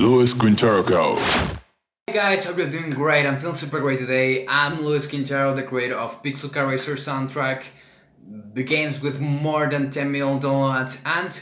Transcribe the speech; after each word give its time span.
Luis 0.00 0.34
Quintero. 0.34 1.16
Hey 2.06 2.12
guys, 2.12 2.44
hope 2.44 2.58
you're 2.58 2.68
doing 2.68 2.90
great. 2.90 3.24
I'm 3.24 3.38
feeling 3.38 3.56
super 3.56 3.80
great 3.80 3.98
today. 3.98 4.46
I'm 4.46 4.82
Luis 4.82 5.06
Quintero, 5.06 5.54
the 5.54 5.62
creator 5.62 5.96
of 5.96 6.22
Pixel 6.22 6.52
Car 6.52 6.66
Racer 6.66 6.96
soundtrack, 6.96 7.64
the 8.52 8.62
games 8.62 9.00
with 9.00 9.20
more 9.20 9.66
than 9.70 9.88
10 9.88 10.12
million 10.12 10.38
downloads, 10.38 11.00
and 11.06 11.40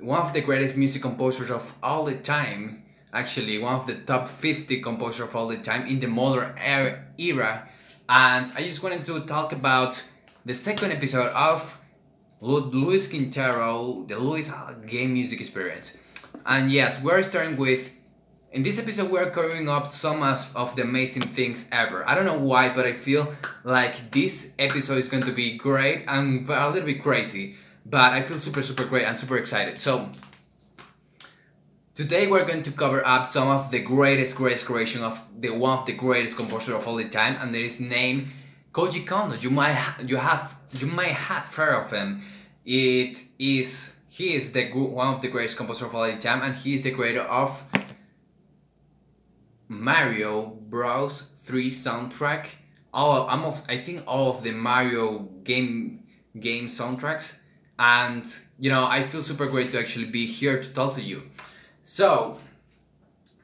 one 0.00 0.20
of 0.20 0.32
the 0.32 0.40
greatest 0.40 0.76
music 0.76 1.02
composers 1.02 1.52
of 1.52 1.76
all 1.84 2.04
the 2.04 2.16
time. 2.16 2.82
Actually, 3.12 3.58
one 3.58 3.76
of 3.76 3.86
the 3.86 3.94
top 3.94 4.26
50 4.26 4.80
composers 4.80 5.28
of 5.28 5.36
all 5.36 5.46
the 5.46 5.58
time 5.58 5.86
in 5.86 6.00
the 6.00 6.08
modern 6.08 6.52
era. 6.58 7.68
And 8.08 8.52
I 8.56 8.62
just 8.64 8.82
wanted 8.82 9.04
to 9.04 9.24
talk 9.24 9.52
about 9.52 10.04
the 10.44 10.52
second 10.52 10.90
episode 10.90 11.30
of 11.30 11.80
Luis 12.40 13.08
Quintero, 13.08 14.04
the 14.08 14.18
Luis 14.18 14.50
Game 14.84 15.12
Music 15.12 15.40
Experience. 15.40 15.98
And 16.46 16.70
yes, 16.70 17.02
we're 17.02 17.22
starting 17.22 17.56
with. 17.56 17.92
In 18.52 18.62
this 18.62 18.78
episode, 18.78 19.10
we're 19.10 19.30
covering 19.30 19.68
up 19.68 19.88
some 19.88 20.22
of 20.22 20.76
the 20.76 20.82
amazing 20.82 21.22
things 21.22 21.68
ever. 21.72 22.08
I 22.08 22.14
don't 22.14 22.24
know 22.24 22.38
why, 22.38 22.72
but 22.72 22.86
I 22.86 22.92
feel 22.92 23.34
like 23.64 24.12
this 24.12 24.54
episode 24.60 24.98
is 24.98 25.08
going 25.08 25.24
to 25.24 25.32
be 25.32 25.56
great 25.56 26.04
and 26.06 26.48
a 26.48 26.70
little 26.70 26.86
bit 26.86 27.02
crazy. 27.02 27.56
But 27.84 28.12
I 28.12 28.22
feel 28.22 28.38
super, 28.38 28.62
super 28.62 28.84
great 28.84 29.06
and 29.06 29.18
super 29.18 29.38
excited. 29.38 29.80
So, 29.80 30.10
today 31.96 32.28
we're 32.28 32.44
going 32.44 32.62
to 32.62 32.70
cover 32.70 33.04
up 33.04 33.26
some 33.26 33.48
of 33.48 33.72
the 33.72 33.80
greatest, 33.80 34.36
greatest 34.36 34.66
creation 34.66 35.02
of 35.02 35.20
the 35.36 35.50
one 35.50 35.78
of 35.78 35.86
the 35.86 35.94
greatest 35.94 36.36
composers 36.36 36.76
of 36.76 36.86
all 36.86 36.96
the 36.96 37.08
time, 37.08 37.36
and 37.40 37.52
there 37.52 37.64
is 37.64 37.80
named 37.80 38.28
Koji 38.72 39.04
Kondo. 39.04 39.36
You 39.36 39.50
might 39.50 39.76
you 40.06 40.16
have 40.16 40.56
you 40.78 40.86
might 40.86 41.16
have 41.28 41.52
heard 41.54 41.74
of 41.74 41.90
him. 41.90 42.22
It 42.64 43.20
is 43.38 43.93
he 44.14 44.34
is 44.34 44.52
the 44.52 44.70
one 44.70 45.12
of 45.12 45.20
the 45.22 45.28
greatest 45.28 45.56
composers 45.56 45.88
of 45.88 45.94
all 45.94 46.08
time, 46.18 46.42
and 46.42 46.54
he 46.54 46.74
is 46.74 46.84
the 46.84 46.92
creator 46.92 47.22
of 47.22 47.64
Mario 49.66 50.56
Bros. 50.70 51.30
3 51.38 51.68
soundtrack. 51.68 52.46
All 52.92 53.26
almost, 53.26 53.64
I 53.68 53.76
think 53.76 54.04
all 54.06 54.30
of 54.30 54.44
the 54.44 54.52
Mario 54.52 55.18
game 55.42 56.04
game 56.38 56.68
soundtracks, 56.68 57.38
and 57.76 58.24
you 58.56 58.70
know 58.70 58.86
I 58.86 59.02
feel 59.02 59.20
super 59.20 59.46
great 59.46 59.72
to 59.72 59.80
actually 59.80 60.06
be 60.06 60.26
here 60.26 60.62
to 60.62 60.72
talk 60.72 60.94
to 60.94 61.02
you. 61.02 61.30
So 61.82 62.38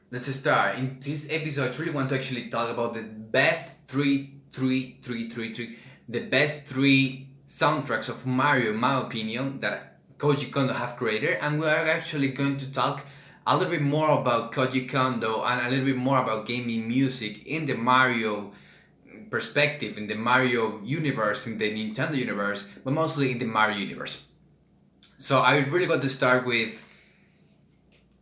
let's 0.09 0.33
start. 0.33 0.77
In 0.79 0.97
this 1.01 1.27
episode, 1.29 1.75
I 1.75 1.77
really 1.79 1.91
want 1.91 2.07
to 2.09 2.15
actually 2.15 2.47
talk 2.47 2.69
about 2.69 2.93
the 2.93 3.03
best 3.03 3.89
three, 3.89 4.35
three, 4.53 4.99
three, 5.03 5.29
three, 5.29 5.53
three, 5.53 5.77
the 6.07 6.21
best 6.21 6.65
three 6.65 7.27
soundtracks 7.45 8.07
of 8.07 8.25
Mario, 8.25 8.71
in 8.71 8.77
my 8.77 9.01
opinion, 9.01 9.59
that 9.59 9.90
Koji 10.21 10.51
Kondo 10.51 10.73
have 10.73 10.97
created, 10.97 11.39
and 11.41 11.59
we 11.59 11.65
are 11.65 11.87
actually 11.87 12.27
going 12.27 12.57
to 12.57 12.71
talk 12.71 13.01
a 13.47 13.57
little 13.57 13.71
bit 13.71 13.81
more 13.81 14.21
about 14.21 14.51
Koji 14.51 14.87
Kondo 14.87 15.43
and 15.43 15.65
a 15.65 15.67
little 15.67 15.85
bit 15.85 15.97
more 15.97 16.21
about 16.21 16.45
gaming 16.45 16.87
music 16.87 17.43
in 17.47 17.65
the 17.65 17.73
Mario 17.73 18.51
perspective, 19.31 19.97
in 19.97 20.05
the 20.05 20.13
Mario 20.13 20.79
universe, 20.83 21.47
in 21.47 21.57
the 21.57 21.71
Nintendo 21.71 22.15
universe, 22.15 22.69
but 22.83 22.93
mostly 22.93 23.31
in 23.31 23.39
the 23.39 23.45
Mario 23.45 23.77
universe. 23.77 24.25
So 25.17 25.39
I 25.39 25.57
really 25.57 25.87
got 25.87 26.03
to 26.03 26.09
start 26.09 26.45
with 26.45 26.87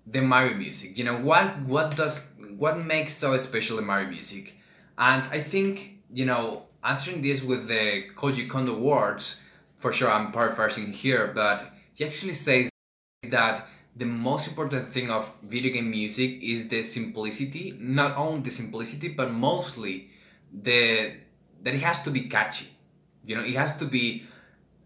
the 0.07 0.21
Mario 0.21 0.55
music. 0.55 0.97
You 0.97 1.03
know 1.03 1.17
what 1.17 1.59
what 1.63 1.97
does 1.97 2.29
what 2.57 2.77
makes 2.79 3.13
so 3.13 3.35
special 3.37 3.75
the 3.75 3.81
Mario 3.81 4.07
music, 4.07 4.55
and 4.97 5.23
I 5.27 5.41
think 5.41 5.99
you 6.13 6.25
know 6.25 6.67
answering 6.81 7.21
this 7.21 7.43
with 7.43 7.67
the 7.67 8.05
Koji 8.15 8.47
Kondo 8.47 8.79
words. 8.79 9.41
For 9.75 9.91
sure, 9.93 10.11
I'm 10.11 10.33
paraphrasing 10.33 10.91
here, 10.91 11.31
but 11.33 11.73
he 11.99 12.05
actually 12.05 12.33
says 12.33 12.69
that 13.23 13.67
the 13.93 14.05
most 14.05 14.47
important 14.47 14.87
thing 14.87 15.11
of 15.11 15.35
video 15.43 15.73
game 15.73 15.91
music 15.91 16.41
is 16.41 16.69
the 16.69 16.81
simplicity 16.81 17.75
not 17.77 18.15
only 18.15 18.39
the 18.39 18.49
simplicity 18.49 19.09
but 19.09 19.29
mostly 19.33 20.09
the 20.53 21.11
that 21.61 21.73
it 21.73 21.81
has 21.81 22.01
to 22.03 22.09
be 22.09 22.21
catchy. 22.29 22.69
You 23.25 23.35
know 23.35 23.43
it 23.43 23.55
has 23.55 23.75
to 23.77 23.85
be 23.85 24.23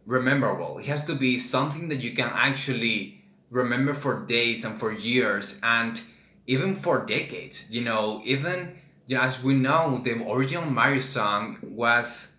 rememberable. 0.08 0.80
It 0.80 0.88
has 0.88 1.06
to 1.06 1.14
be 1.14 1.38
something 1.38 1.88
that 1.90 2.02
you 2.02 2.14
can 2.14 2.32
actually 2.34 3.22
remember 3.52 3.94
for 3.94 4.26
days 4.26 4.66
and 4.66 4.80
for 4.80 4.92
years 4.92 5.60
and 5.62 6.02
even 6.48 6.74
for 6.74 7.06
decades. 7.06 7.70
You 7.70 7.84
know 7.84 8.22
even 8.26 8.80
you 9.06 9.18
know, 9.18 9.22
as 9.22 9.44
we 9.44 9.54
know 9.54 10.02
the 10.04 10.14
original 10.28 10.66
mario 10.66 11.00
song 11.00 11.60
was 11.62 12.34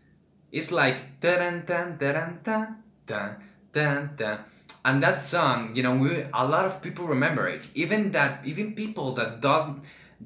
it's 0.51 0.73
like 0.73 1.21
dun 1.21 1.63
dun 1.65 1.97
dun 1.97 2.41
dun 2.43 2.79
dun 3.07 3.37
dun 3.73 4.11
dun 4.17 4.45
and 4.85 5.03
that 5.03 5.19
song 5.19 5.75
you 5.75 5.83
know 5.83 5.97
we 5.97 6.25
a 6.33 6.47
lot 6.47 6.65
of 6.67 6.83
people 6.83 7.07
remember 7.07 7.49
it. 7.49 7.67
Even 7.75 8.13
that 8.13 8.45
even 8.45 8.75
people 8.75 9.13
that 9.13 9.41
doesn't 9.41 9.83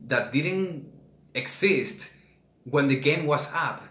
that 0.06 0.32
didn't 0.32 0.90
exist 1.34 2.12
when 2.64 2.88
the 2.88 2.98
game 2.98 3.24
was 3.24 3.52
up. 3.54 3.84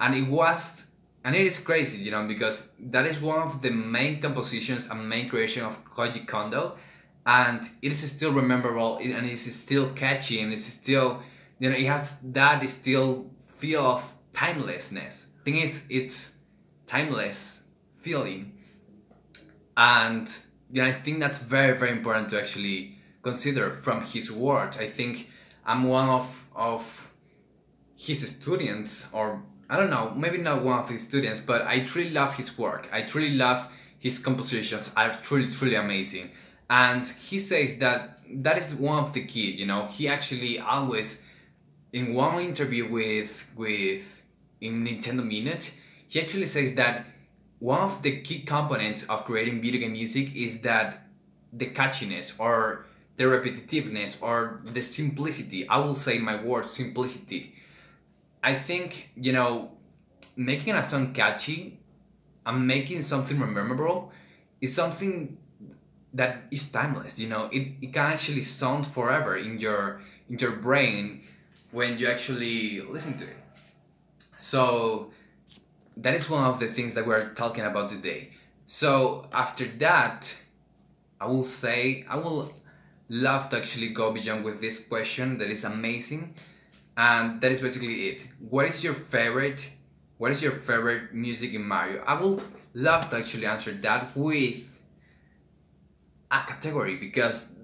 And 0.00 0.14
it 0.14 0.28
was 0.28 0.90
and 1.24 1.34
it 1.36 1.46
is 1.46 1.60
crazy 1.60 2.02
you 2.02 2.10
know 2.10 2.26
because 2.26 2.72
that 2.78 3.06
is 3.06 3.22
one 3.22 3.40
of 3.40 3.62
the 3.62 3.70
main 3.70 4.20
compositions 4.20 4.88
and 4.90 5.08
main 5.08 5.28
creation 5.28 5.64
of 5.64 5.84
koji 5.84 6.26
kondo. 6.26 6.76
And 7.24 7.62
it 7.82 7.92
is 7.92 8.10
still 8.10 8.32
memorable 8.32 8.96
and 8.96 9.26
it 9.26 9.32
is 9.32 9.54
still 9.54 9.90
catchy 9.90 10.40
and 10.40 10.52
it's 10.52 10.64
still 10.64 11.22
you 11.60 11.70
know 11.70 11.76
it 11.76 11.86
has 11.86 12.20
that 12.32 12.68
still 12.68 13.30
feel 13.40 13.86
of 13.86 14.14
timelessness. 14.32 15.32
I 15.40 15.44
think 15.44 15.64
it's 15.64 15.86
it's 15.88 16.34
timeless 16.86 17.68
feeling 17.96 18.57
and 19.78 20.28
yeah, 20.70 20.84
I 20.84 20.92
think 20.92 21.20
that's 21.20 21.38
very 21.38 21.78
very 21.78 21.92
important 21.92 22.28
to 22.30 22.38
actually 22.38 22.98
consider 23.22 23.70
from 23.70 24.04
his 24.04 24.30
words. 24.30 24.76
I 24.76 24.88
think 24.88 25.30
I'm 25.64 25.84
one 25.84 26.08
of 26.08 26.46
of 26.54 27.12
his 27.96 28.28
students, 28.28 29.08
or 29.12 29.42
I 29.70 29.76
don't 29.76 29.90
know, 29.90 30.12
maybe 30.16 30.38
not 30.38 30.62
one 30.62 30.80
of 30.80 30.88
his 30.88 31.06
students, 31.06 31.40
but 31.40 31.62
I 31.62 31.80
truly 31.80 32.10
love 32.10 32.34
his 32.34 32.58
work. 32.58 32.88
I 32.92 33.02
truly 33.02 33.30
love 33.30 33.68
his 33.98 34.18
compositions. 34.18 34.90
Are 34.96 35.12
truly 35.12 35.48
truly 35.48 35.76
amazing, 35.76 36.30
and 36.68 37.06
he 37.06 37.38
says 37.38 37.78
that 37.78 38.18
that 38.44 38.58
is 38.58 38.74
one 38.74 39.04
of 39.04 39.12
the 39.12 39.24
key. 39.24 39.52
You 39.52 39.66
know, 39.66 39.86
he 39.86 40.08
actually 40.08 40.58
always 40.58 41.22
in 41.92 42.14
one 42.14 42.40
interview 42.40 42.90
with 42.90 43.50
with 43.56 44.22
in 44.60 44.84
Nintendo 44.84 45.24
Minute, 45.24 45.72
he 46.08 46.20
actually 46.20 46.46
says 46.46 46.74
that 46.74 47.06
one 47.58 47.80
of 47.80 48.02
the 48.02 48.20
key 48.20 48.40
components 48.40 49.08
of 49.08 49.24
creating 49.24 49.60
video 49.60 49.80
game 49.80 49.92
music 49.92 50.34
is 50.34 50.62
that 50.62 51.08
the 51.52 51.66
catchiness 51.66 52.38
or 52.38 52.86
the 53.16 53.24
repetitiveness 53.24 54.22
or 54.22 54.60
the 54.64 54.82
simplicity. 54.82 55.68
I 55.68 55.78
will 55.78 55.96
say 55.96 56.18
my 56.18 56.42
word 56.42 56.68
simplicity. 56.68 57.54
I 58.42 58.54
think, 58.54 59.10
you 59.16 59.32
know, 59.32 59.72
making 60.36 60.74
a 60.74 60.84
song 60.84 61.12
catchy 61.12 61.80
and 62.46 62.66
making 62.66 63.02
something 63.02 63.38
memorable 63.38 64.12
is 64.60 64.74
something 64.74 65.36
that 66.14 66.44
is 66.50 66.70
timeless, 66.70 67.18
you 67.18 67.28
know. 67.28 67.48
It, 67.52 67.74
it 67.82 67.92
can 67.92 68.12
actually 68.12 68.42
sound 68.42 68.86
forever 68.86 69.36
in 69.36 69.58
your 69.58 70.00
in 70.30 70.38
your 70.38 70.52
brain 70.52 71.22
when 71.72 71.98
you 71.98 72.06
actually 72.06 72.80
listen 72.80 73.18
to 73.18 73.24
it. 73.24 73.36
So 74.36 75.12
that 75.98 76.14
is 76.14 76.30
one 76.30 76.44
of 76.44 76.60
the 76.60 76.66
things 76.66 76.94
that 76.94 77.06
we're 77.06 77.30
talking 77.34 77.64
about 77.64 77.90
today. 77.90 78.30
So 78.66 79.26
after 79.32 79.64
that, 79.78 80.34
I 81.20 81.26
will 81.26 81.42
say 81.42 82.04
I 82.08 82.16
will 82.16 82.52
love 83.08 83.50
to 83.50 83.56
actually 83.56 83.88
go 83.88 84.12
beyond 84.12 84.44
with 84.44 84.60
this 84.60 84.86
question 84.86 85.38
that 85.38 85.50
is 85.50 85.64
amazing, 85.64 86.34
and 86.96 87.40
that 87.40 87.50
is 87.50 87.60
basically 87.60 88.08
it. 88.08 88.28
What 88.38 88.66
is 88.66 88.84
your 88.84 88.94
favorite? 88.94 89.72
What 90.18 90.30
is 90.30 90.42
your 90.42 90.52
favorite 90.52 91.14
music 91.14 91.54
in 91.54 91.64
Mario? 91.64 92.02
I 92.06 92.20
will 92.20 92.42
love 92.74 93.10
to 93.10 93.16
actually 93.16 93.46
answer 93.46 93.72
that 93.72 94.16
with 94.16 94.80
a 96.30 96.40
category 96.46 96.96
because 96.96 97.54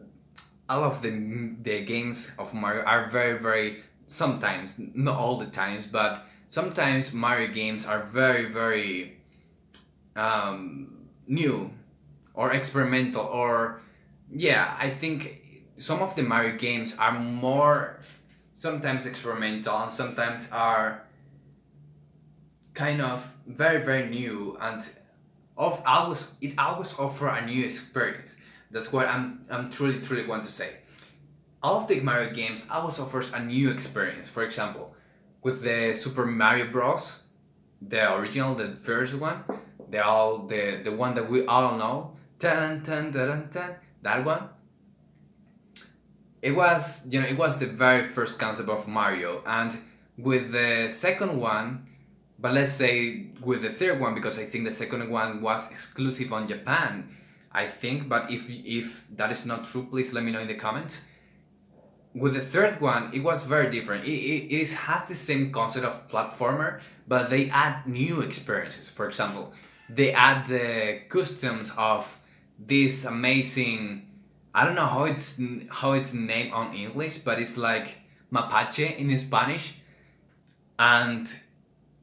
all 0.68 0.82
of 0.82 1.02
the 1.02 1.10
the 1.62 1.84
games 1.84 2.32
of 2.38 2.54
Mario 2.54 2.82
are 2.82 3.10
very 3.10 3.38
very 3.38 3.82
sometimes 4.06 4.80
not 4.94 5.16
all 5.16 5.36
the 5.36 5.46
times 5.46 5.86
but 5.86 6.26
sometimes 6.54 7.12
Mario 7.12 7.52
games 7.52 7.84
are 7.84 8.04
very, 8.04 8.44
very 8.44 9.16
um, 10.14 11.08
new 11.26 11.72
or 12.32 12.52
experimental, 12.52 13.24
or 13.24 13.80
yeah, 14.30 14.76
I 14.78 14.88
think 14.88 15.42
some 15.78 16.00
of 16.00 16.14
the 16.14 16.22
Mario 16.22 16.56
games 16.56 16.96
are 16.96 17.18
more 17.18 17.98
sometimes 18.54 19.04
experimental 19.04 19.76
and 19.82 19.92
sometimes 19.92 20.48
are 20.52 21.02
kind 22.72 23.02
of 23.02 23.34
very, 23.48 23.84
very 23.84 24.08
new 24.08 24.56
and 24.60 24.80
of 25.56 25.82
always 25.84 26.34
it 26.40 26.54
always 26.56 26.96
offer 26.98 27.28
a 27.28 27.44
new 27.44 27.64
experience. 27.64 28.40
That's 28.70 28.92
what 28.92 29.08
I'm 29.08 29.44
I'm 29.50 29.70
truly 29.70 29.98
truly 29.98 30.24
want 30.24 30.44
to 30.44 30.50
say. 30.50 30.70
All 31.64 31.82
of 31.82 31.88
the 31.88 31.98
Mario 31.98 32.32
games 32.32 32.68
always 32.70 33.00
offers 33.00 33.32
a 33.32 33.40
new 33.40 33.70
experience. 33.72 34.28
For 34.28 34.44
example, 34.44 34.94
with 35.44 35.62
the 35.62 35.94
Super 35.94 36.26
Mario 36.26 36.66
Bros. 36.72 37.22
The 37.80 38.12
original, 38.16 38.54
the 38.56 38.74
first 38.74 39.14
one, 39.14 39.44
the 39.90 40.04
all 40.04 40.46
the 40.46 40.80
the 40.82 40.90
one 40.90 41.14
that 41.14 41.30
we 41.30 41.46
all 41.46 41.76
know, 41.76 42.16
tan, 42.40 42.82
that 42.82 44.24
one. 44.24 44.48
it 46.42 46.52
was 46.52 47.06
you 47.10 47.20
know 47.20 47.26
it 47.26 47.38
was 47.38 47.58
the 47.58 47.66
very 47.66 48.04
first 48.04 48.38
concept 48.38 48.68
of 48.68 48.86
Mario, 48.88 49.42
and 49.46 49.76
with 50.18 50.52
the 50.52 50.88
second 50.90 51.38
one, 51.40 51.86
but 52.38 52.52
let's 52.52 52.72
say 52.72 53.28
with 53.42 53.62
the 53.62 53.70
third 53.70 54.00
one 54.00 54.14
because 54.14 54.38
I 54.38 54.44
think 54.44 54.64
the 54.64 54.70
second 54.70 55.10
one 55.10 55.40
was 55.40 55.70
exclusive 55.70 56.32
on 56.32 56.46
Japan. 56.48 57.08
I 57.52 57.66
think, 57.66 58.08
but 58.08 58.30
if 58.30 58.44
if 58.48 59.06
that 59.16 59.30
is 59.30 59.46
not 59.46 59.64
true, 59.64 59.86
please 59.90 60.12
let 60.12 60.24
me 60.24 60.32
know 60.32 60.40
in 60.40 60.48
the 60.48 60.54
comments. 60.56 61.02
With 62.14 62.34
the 62.34 62.40
third 62.40 62.80
one, 62.80 63.10
it 63.12 63.24
was 63.24 63.42
very 63.44 63.70
different. 63.70 64.04
It, 64.04 64.10
it, 64.10 64.72
has 64.72 65.08
the 65.08 65.16
same 65.16 65.50
concept 65.50 65.84
of 65.84 66.08
platformer, 66.08 66.80
but 67.08 67.28
they 67.28 67.50
add 67.50 67.86
new 67.86 68.20
experiences. 68.20 68.88
For 68.88 69.06
example, 69.06 69.52
they 69.88 70.12
add 70.12 70.46
the 70.46 71.00
customs 71.08 71.74
of 71.76 72.20
this 72.58 73.04
amazing 73.04 74.14
I 74.54 74.64
don't 74.64 74.76
know 74.76 74.86
how 74.86 75.04
it's 75.04 75.40
how 75.68 75.92
it's 75.92 76.14
named 76.14 76.52
on 76.52 76.74
English, 76.74 77.18
but 77.18 77.40
it's 77.40 77.56
like 77.56 77.98
Mapache 78.32 78.96
in 78.96 79.18
Spanish, 79.18 79.74
and 80.78 81.26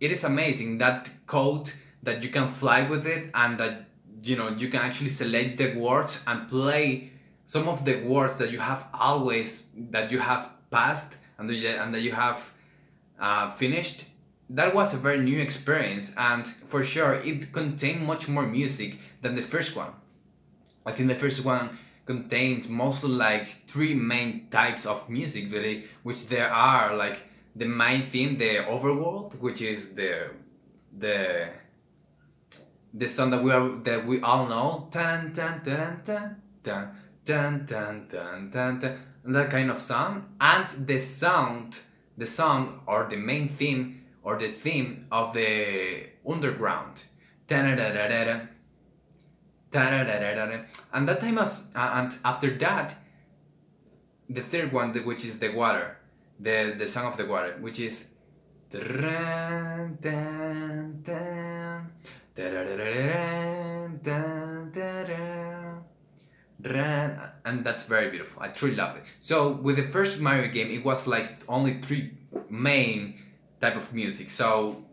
it 0.02 0.12
is 0.12 0.26
amazing 0.26 0.78
that 0.80 1.10
code 1.28 1.72
that 2.04 2.24
you 2.24 2.30
can 2.30 2.50
fly 2.50 2.84
with 2.84 3.08
it 3.08 3.32
and 3.34 3.58
that 3.58 3.86
you 4.24 4.36
know 4.36 4.50
you 4.50 4.68
can 4.68 4.82
actually 4.82 5.10
select 5.10 5.58
the 5.58 5.76
words 5.76 6.24
and 6.28 6.50
play 6.50 7.11
some 7.54 7.68
of 7.68 7.84
the 7.84 7.96
words 8.14 8.38
that 8.38 8.50
you 8.50 8.60
have 8.60 8.82
always 8.94 9.66
that 9.96 10.10
you 10.10 10.20
have 10.20 10.44
passed 10.70 11.18
and 11.38 11.50
that 11.50 12.02
you, 12.02 12.14
have 12.14 12.54
uh, 13.20 13.52
finished 13.52 14.06
that 14.50 14.74
was 14.74 14.94
a 14.94 14.98
very 14.98 15.20
new 15.20 15.42
experience. 15.42 16.14
And 16.16 16.48
for 16.48 16.82
sure 16.82 17.16
it 17.16 17.52
contained 17.52 18.08
much 18.08 18.30
more 18.30 18.48
music 18.48 18.92
than 19.22 19.36
the 19.36 19.42
first 19.42 19.76
one. 19.76 19.92
I 20.86 20.94
think 20.94 21.10
the 21.10 21.22
first 21.26 21.44
one 21.44 21.78
contained 22.06 22.70
mostly 22.70 23.12
like 23.12 23.48
three 23.68 23.96
main 23.96 24.48
types 24.50 24.86
of 24.86 25.10
music 25.10 25.52
really 25.52 25.78
which 26.04 26.30
there 26.30 26.52
are 26.54 26.96
like 26.96 27.18
the 27.54 27.66
main 27.66 28.04
theme 28.04 28.38
the 28.38 28.54
overworld 28.76 29.38
which 29.40 29.62
is 29.62 29.94
the 29.96 30.14
the 30.98 31.50
the 32.94 33.08
song 33.08 33.30
that 33.32 33.44
we 33.44 33.52
are 33.52 33.68
that 33.88 34.06
we 34.06 34.22
all 34.22 34.48
know. 34.48 34.88
Dun, 34.90 35.34
dun, 35.34 35.62
dun, 35.64 36.02
dun, 36.06 36.36
dun, 36.64 36.96
dun, 37.26 37.66
dun, 37.66 38.08
dun, 38.10 38.50
dun, 38.50 38.80
dun, 38.80 39.00
that 39.26 39.50
kind 39.50 39.70
of 39.70 39.80
song 39.80 40.36
and 40.40 40.68
the 40.88 41.00
sound 41.00 41.82
the 42.18 42.26
song 42.26 42.82
or 42.86 43.08
the 43.10 43.18
main 43.18 43.48
theme 43.48 44.04
or 44.24 44.38
the 44.38 44.50
theme 44.50 45.08
of 45.12 45.34
the 45.34 46.08
underground. 46.28 47.06
And 47.50 47.80
that 51.08 51.20
time 51.20 51.36
was, 51.36 51.74
uh, 51.76 51.92
and 51.96 52.18
after 52.24 52.52
that, 52.58 52.96
the 54.30 54.42
third 54.42 54.72
one, 54.72 54.94
which 54.94 55.26
is 55.26 55.40
the 55.40 55.50
water, 55.50 55.98
the 56.40 56.76
the 56.78 56.88
song 56.88 57.08
of 57.08 57.18
the 57.18 57.26
water, 57.26 57.58
which 57.60 57.80
is. 57.80 58.14
And 66.64 67.64
that's 67.64 67.86
very 67.86 68.10
beautiful. 68.10 68.44
I 68.44 68.50
truly 68.50 68.76
love 68.76 68.96
it. 68.96 69.04
So 69.20 69.52
with 69.52 69.78
the 69.78 69.84
first 69.84 70.20
Mario 70.20 70.52
game, 70.52 70.70
it 70.70 70.84
was 70.84 71.08
like 71.08 71.44
only 71.48 71.82
three 71.82 72.12
main 72.50 73.16
type 73.60 73.76
of 73.76 73.94
music. 73.94 74.30
So 74.30 74.86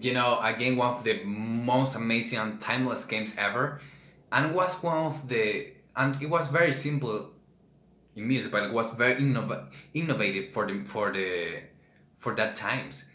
you 0.00 0.12
know, 0.12 0.40
again, 0.42 0.76
one 0.76 0.94
of 0.94 1.04
the 1.04 1.22
most 1.24 1.94
amazing 1.94 2.38
and 2.38 2.60
timeless 2.60 3.04
games 3.04 3.36
ever, 3.38 3.80
and 4.32 4.54
was 4.54 4.82
one 4.82 5.06
of 5.06 5.28
the 5.28 5.72
and 5.96 6.20
it 6.20 6.28
was 6.28 6.48
very 6.48 6.72
simple 6.72 7.30
in 8.16 8.26
music, 8.26 8.50
but 8.50 8.64
it 8.64 8.72
was 8.72 8.90
very 8.92 9.16
innov- 9.16 9.68
innovative 9.92 10.50
for 10.50 10.66
the 10.66 10.80
for 10.84 11.12
the 11.12 11.62
for 12.16 12.34
that 12.34 12.56
times. 12.56 13.08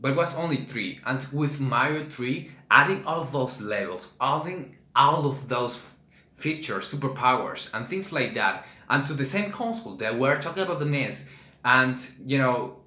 But 0.00 0.12
it 0.12 0.16
was 0.16 0.36
only 0.36 0.56
three, 0.58 1.00
and 1.06 1.24
with 1.32 1.60
Mario 1.60 2.04
three, 2.04 2.50
adding 2.70 3.04
all 3.04 3.24
those 3.24 3.60
levels, 3.60 4.12
adding 4.20 4.76
all 4.94 5.26
of 5.26 5.48
those 5.48 5.92
features, 6.38 6.92
superpowers, 6.92 7.68
and 7.74 7.86
things 7.86 8.12
like 8.12 8.32
that, 8.34 8.66
and 8.88 9.04
to 9.04 9.12
the 9.12 9.24
same 9.24 9.52
console 9.52 9.96
that 9.96 10.18
we're 10.18 10.40
talking 10.40 10.62
about 10.62 10.78
the 10.78 10.86
NES, 10.86 11.28
and 11.64 12.10
you 12.24 12.38
know 12.38 12.78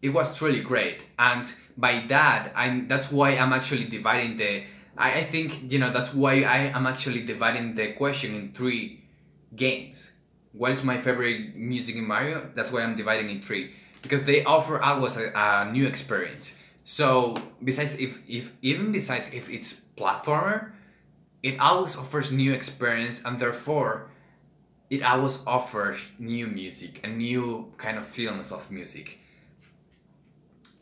it 0.00 0.10
was 0.10 0.38
truly 0.38 0.60
great. 0.60 1.02
And 1.18 1.50
by 1.76 2.04
that 2.08 2.52
i'm 2.54 2.88
that's 2.88 3.10
why 3.10 3.30
i'm 3.30 3.52
actually 3.52 3.84
dividing 3.84 4.36
the 4.36 4.62
I, 4.96 5.20
I 5.20 5.24
think 5.24 5.72
you 5.72 5.78
know 5.78 5.90
that's 5.90 6.14
why 6.14 6.42
i 6.42 6.58
am 6.72 6.86
actually 6.86 7.24
dividing 7.24 7.74
the 7.74 7.92
question 7.92 8.34
in 8.34 8.52
three 8.52 9.04
games. 9.54 10.12
What 10.52 10.70
is 10.70 10.84
my 10.84 10.98
favorite 10.98 11.56
music 11.56 11.96
in 11.96 12.06
mario? 12.06 12.50
That's 12.54 12.70
why 12.70 12.82
i'm 12.82 12.96
dividing 12.96 13.30
in 13.30 13.42
three. 13.42 13.72
Because 14.02 14.24
they 14.24 14.44
offer 14.44 14.80
always 14.80 15.16
a, 15.16 15.32
a 15.34 15.70
new 15.72 15.86
experience. 15.86 16.58
So 16.84 17.36
besides 17.62 17.98
if 17.98 18.22
if 18.28 18.52
even 18.62 18.92
besides 18.92 19.32
if 19.32 19.50
it's 19.50 19.86
platformer 19.96 20.72
it 21.44 21.60
always 21.60 21.94
offers 21.96 22.32
new 22.32 22.52
experience 22.52 23.24
and 23.24 23.38
therefore 23.38 24.10
it 24.90 25.02
always 25.02 25.36
offers 25.46 25.98
new 26.18 26.46
music 26.48 27.00
and 27.04 27.18
new 27.18 27.72
kind 27.76 27.96
of 27.98 28.04
feelings 28.04 28.50
of 28.50 28.70
music 28.70 29.20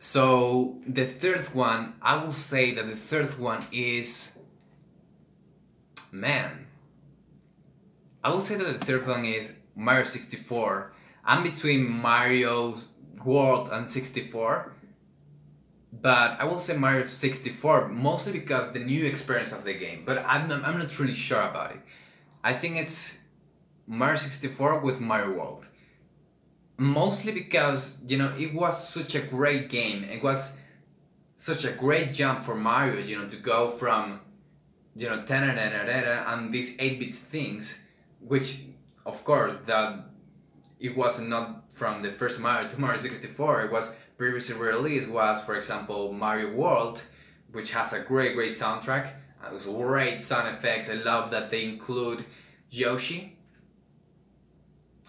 so 0.04 0.80
the 0.84 1.06
third 1.06 1.44
one, 1.54 1.94
I 2.02 2.16
will 2.16 2.32
say 2.32 2.74
that 2.74 2.88
the 2.88 2.96
third 2.96 3.38
one 3.38 3.64
is 3.70 4.36
man. 6.10 6.66
I 8.24 8.30
will 8.30 8.40
say 8.40 8.56
that 8.56 8.80
the 8.80 8.84
third 8.84 9.06
one 9.06 9.24
is 9.24 9.60
Mario 9.76 10.02
64. 10.02 10.92
I'm 11.24 11.44
between 11.44 11.88
Mario 11.88 12.78
World 13.24 13.68
and 13.70 13.88
64. 13.88 14.71
But 15.92 16.40
I 16.40 16.44
will 16.44 16.58
say 16.58 16.76
Mario 16.76 17.06
64 17.06 17.88
mostly 17.88 18.32
because 18.32 18.72
the 18.72 18.78
new 18.78 19.04
experience 19.06 19.52
of 19.52 19.64
the 19.64 19.74
game. 19.74 20.04
But 20.06 20.24
I'm 20.26 20.48
not, 20.48 20.64
I'm 20.64 20.78
not 20.78 20.98
really 20.98 21.14
sure 21.14 21.42
about 21.42 21.72
it. 21.72 21.80
I 22.42 22.54
think 22.54 22.76
it's 22.76 23.18
Mario 23.86 24.16
64 24.16 24.80
with 24.80 25.00
Mario 25.00 25.38
World 25.38 25.68
mostly 26.82 27.32
because 27.32 27.98
you 28.06 28.16
know 28.16 28.32
it 28.36 28.52
was 28.54 28.88
such 28.88 29.14
a 29.14 29.20
great 29.20 29.68
game 29.68 30.02
it 30.04 30.22
was 30.22 30.58
such 31.36 31.64
a 31.64 31.70
great 31.70 32.12
jump 32.12 32.40
for 32.40 32.56
mario 32.56 32.98
you 32.98 33.16
know 33.16 33.28
to 33.28 33.36
go 33.36 33.68
from 33.68 34.20
you 34.96 35.08
know 35.08 35.24
and 35.28 36.52
these 36.52 36.76
8-bit 36.78 37.14
things 37.14 37.84
which 38.20 38.64
of 39.06 39.22
course 39.24 39.52
that 39.64 40.06
it 40.80 40.96
was 40.96 41.20
not 41.20 41.72
from 41.72 42.00
the 42.00 42.10
first 42.10 42.40
mario 42.40 42.68
to 42.68 42.80
mario 42.80 42.98
64 42.98 43.66
it 43.66 43.72
was 43.72 43.94
previously 44.22 44.54
released 44.54 45.08
was 45.10 45.42
for 45.42 45.56
example 45.56 46.12
mario 46.12 46.54
world 46.54 47.02
which 47.50 47.72
has 47.72 47.92
a 47.92 47.98
great 47.98 48.36
great 48.36 48.52
soundtrack 48.52 49.14
and 49.42 49.60
great 49.76 50.16
sound 50.16 50.46
effects. 50.46 50.88
I 50.88 50.94
love 50.94 51.32
that 51.32 51.50
they 51.50 51.64
include 51.64 52.24
yoshi 52.70 53.36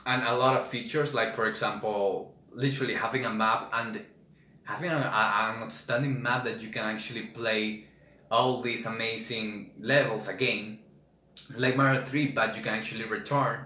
and 0.07 0.23
a 0.23 0.35
lot 0.35 0.55
of 0.55 0.65
features 0.65 1.13
like 1.13 1.35
for 1.35 1.45
example 1.47 2.33
literally 2.53 2.95
having 2.95 3.23
a 3.23 3.29
map 3.29 3.69
and 3.71 4.03
having 4.63 4.89
a, 4.89 4.95
an 4.95 5.61
outstanding 5.61 6.19
map 6.19 6.43
that 6.45 6.59
you 6.63 6.69
can 6.69 6.83
actually 6.83 7.27
play 7.27 7.85
all 8.31 8.61
these 8.61 8.87
amazing 8.87 9.73
levels 9.79 10.27
again. 10.27 10.79
Like 11.55 11.77
mario 11.77 12.01
3 12.01 12.29
but 12.29 12.57
you 12.57 12.63
can 12.63 12.73
actually 12.73 13.05
return. 13.05 13.65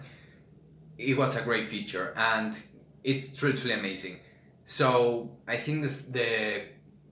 It 0.97 1.17
was 1.17 1.37
a 1.37 1.41
great 1.41 1.67
feature 1.67 2.13
and 2.17 2.61
it's 3.01 3.33
truly 3.39 3.71
amazing 3.71 4.17
so 4.67 5.31
i 5.47 5.57
think 5.57 5.81
the, 5.81 5.93
the 6.11 6.61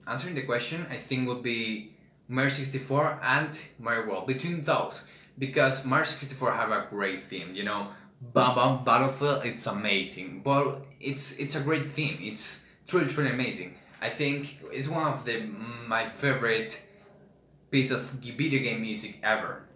answering 0.06 0.36
the 0.36 0.42
question 0.42 0.86
i 0.90 0.96
think 0.96 1.26
would 1.26 1.42
be 1.42 1.90
mario 2.28 2.50
64 2.50 3.18
and 3.22 3.66
mario 3.80 4.06
world 4.06 4.26
between 4.26 4.62
those 4.62 5.06
because 5.38 5.84
mario 5.84 6.04
64 6.04 6.52
have 6.52 6.70
a 6.70 6.86
great 6.90 7.20
theme 7.20 7.54
you 7.54 7.64
know 7.64 7.88
Bob-omb 8.20 8.84
Battlefield, 8.84 9.44
it's 9.44 9.66
amazing. 9.66 10.40
But 10.42 10.84
it's 11.00 11.38
it's 11.38 11.54
a 11.54 11.60
great 11.60 11.90
theme. 11.90 12.18
It's 12.20 12.64
truly 12.86 13.06
truly 13.08 13.30
amazing. 13.30 13.76
I 14.00 14.08
think 14.08 14.62
it's 14.72 14.88
one 14.88 15.06
of 15.06 15.24
the 15.24 15.32
mm, 15.32 15.86
my 15.86 16.04
favorite 16.06 16.82
piece 17.70 17.90
of 17.90 18.00
video 18.00 18.62
game 18.62 18.80
music 18.80 19.20
ever. 19.22 19.68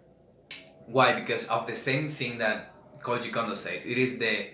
Why? 0.87 1.13
Because 1.13 1.47
of 1.47 1.67
the 1.67 1.75
same 1.75 2.09
thing 2.09 2.39
that 2.39 2.73
Koji 3.01 3.31
Kondo 3.31 3.53
says. 3.53 3.85
It 3.85 3.97
is 3.97 4.17
the 4.17 4.47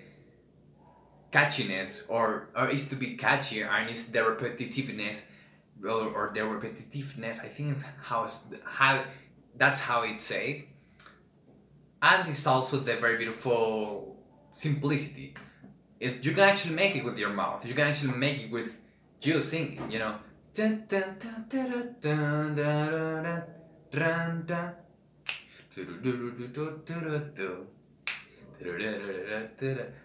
catchiness, 1.31 2.10
or 2.10 2.50
or 2.55 2.69
is 2.69 2.89
to 2.89 2.96
be 2.96 3.15
catchy, 3.15 3.62
and 3.62 3.89
it's 3.89 4.07
the 4.07 4.19
repetitiveness, 4.19 5.27
or, 5.84 6.07
or 6.17 6.31
the 6.34 6.41
repetitiveness. 6.41 7.43
I 7.43 7.50
think 7.50 7.74
it's 7.74 7.86
how 8.01 8.24
it's, 8.24 8.48
how 8.65 9.03
that's 9.55 9.79
how 9.79 10.03
it's 10.03 10.24
said 10.24 10.63
and 12.01 12.27
it's 12.27 12.46
also 12.46 12.77
the 12.77 12.96
very 12.96 13.17
beautiful 13.17 14.17
simplicity. 14.53 15.34
If 16.00 16.25
you 16.25 16.31
can 16.34 16.41
actually 16.41 16.75
make 16.75 16.96
it 16.96 17.03
with 17.03 17.17
your 17.17 17.29
mouth, 17.29 17.65
you 17.65 17.74
can 17.74 17.88
actually 17.88 18.13
make 18.13 18.43
it 18.43 18.51
with 18.51 18.81
you 19.22 19.41
singing, 19.41 19.91
you 19.91 20.00
know. 20.00 20.15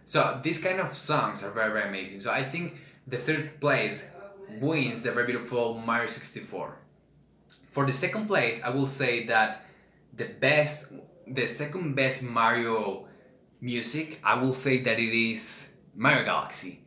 So 0.05 0.41
these 0.43 0.59
kind 0.63 0.81
of 0.81 0.89
songs 0.93 1.43
are 1.43 1.51
very 1.51 1.73
very 1.73 1.89
amazing. 1.89 2.21
So 2.21 2.31
I 2.31 2.45
think 2.45 2.77
the 3.07 3.17
third 3.17 3.61
place 3.61 4.11
wins 4.61 5.03
the 5.03 5.13
very 5.13 5.27
beautiful 5.27 5.75
Mario 5.75 6.07
64. 6.07 6.77
For 7.71 7.87
the 7.87 7.93
second 7.93 8.27
place, 8.27 8.63
I 8.63 8.71
will 8.71 8.87
say 8.87 9.27
that 9.27 9.65
the 10.15 10.27
best, 10.27 10.93
the 11.27 11.47
second 11.47 11.95
best 11.95 12.23
Mario 12.23 13.07
music, 13.61 14.21
I 14.23 14.35
will 14.35 14.55
say 14.55 14.83
that 14.83 14.99
it 14.99 15.15
is 15.15 15.73
Mario 15.95 16.25
Galaxy. 16.25 16.81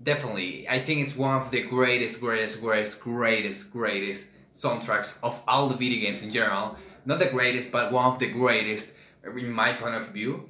Definitely, 0.00 0.68
I 0.68 0.78
think 0.78 1.00
it's 1.00 1.16
one 1.16 1.34
of 1.34 1.50
the 1.50 1.62
greatest, 1.62 2.20
greatest, 2.20 2.60
greatest, 2.60 3.00
greatest, 3.00 3.72
greatest 3.72 4.30
soundtracks 4.54 5.18
of 5.24 5.42
all 5.48 5.68
the 5.68 5.74
video 5.74 6.00
games 6.00 6.22
in 6.22 6.32
general. 6.32 6.76
Not 7.04 7.18
the 7.18 7.26
greatest, 7.26 7.72
but 7.72 7.90
one 7.90 8.04
of 8.04 8.18
the 8.20 8.28
greatest 8.28 8.94
in 9.24 9.50
my 9.50 9.72
point 9.72 9.96
of 9.96 10.08
view, 10.10 10.48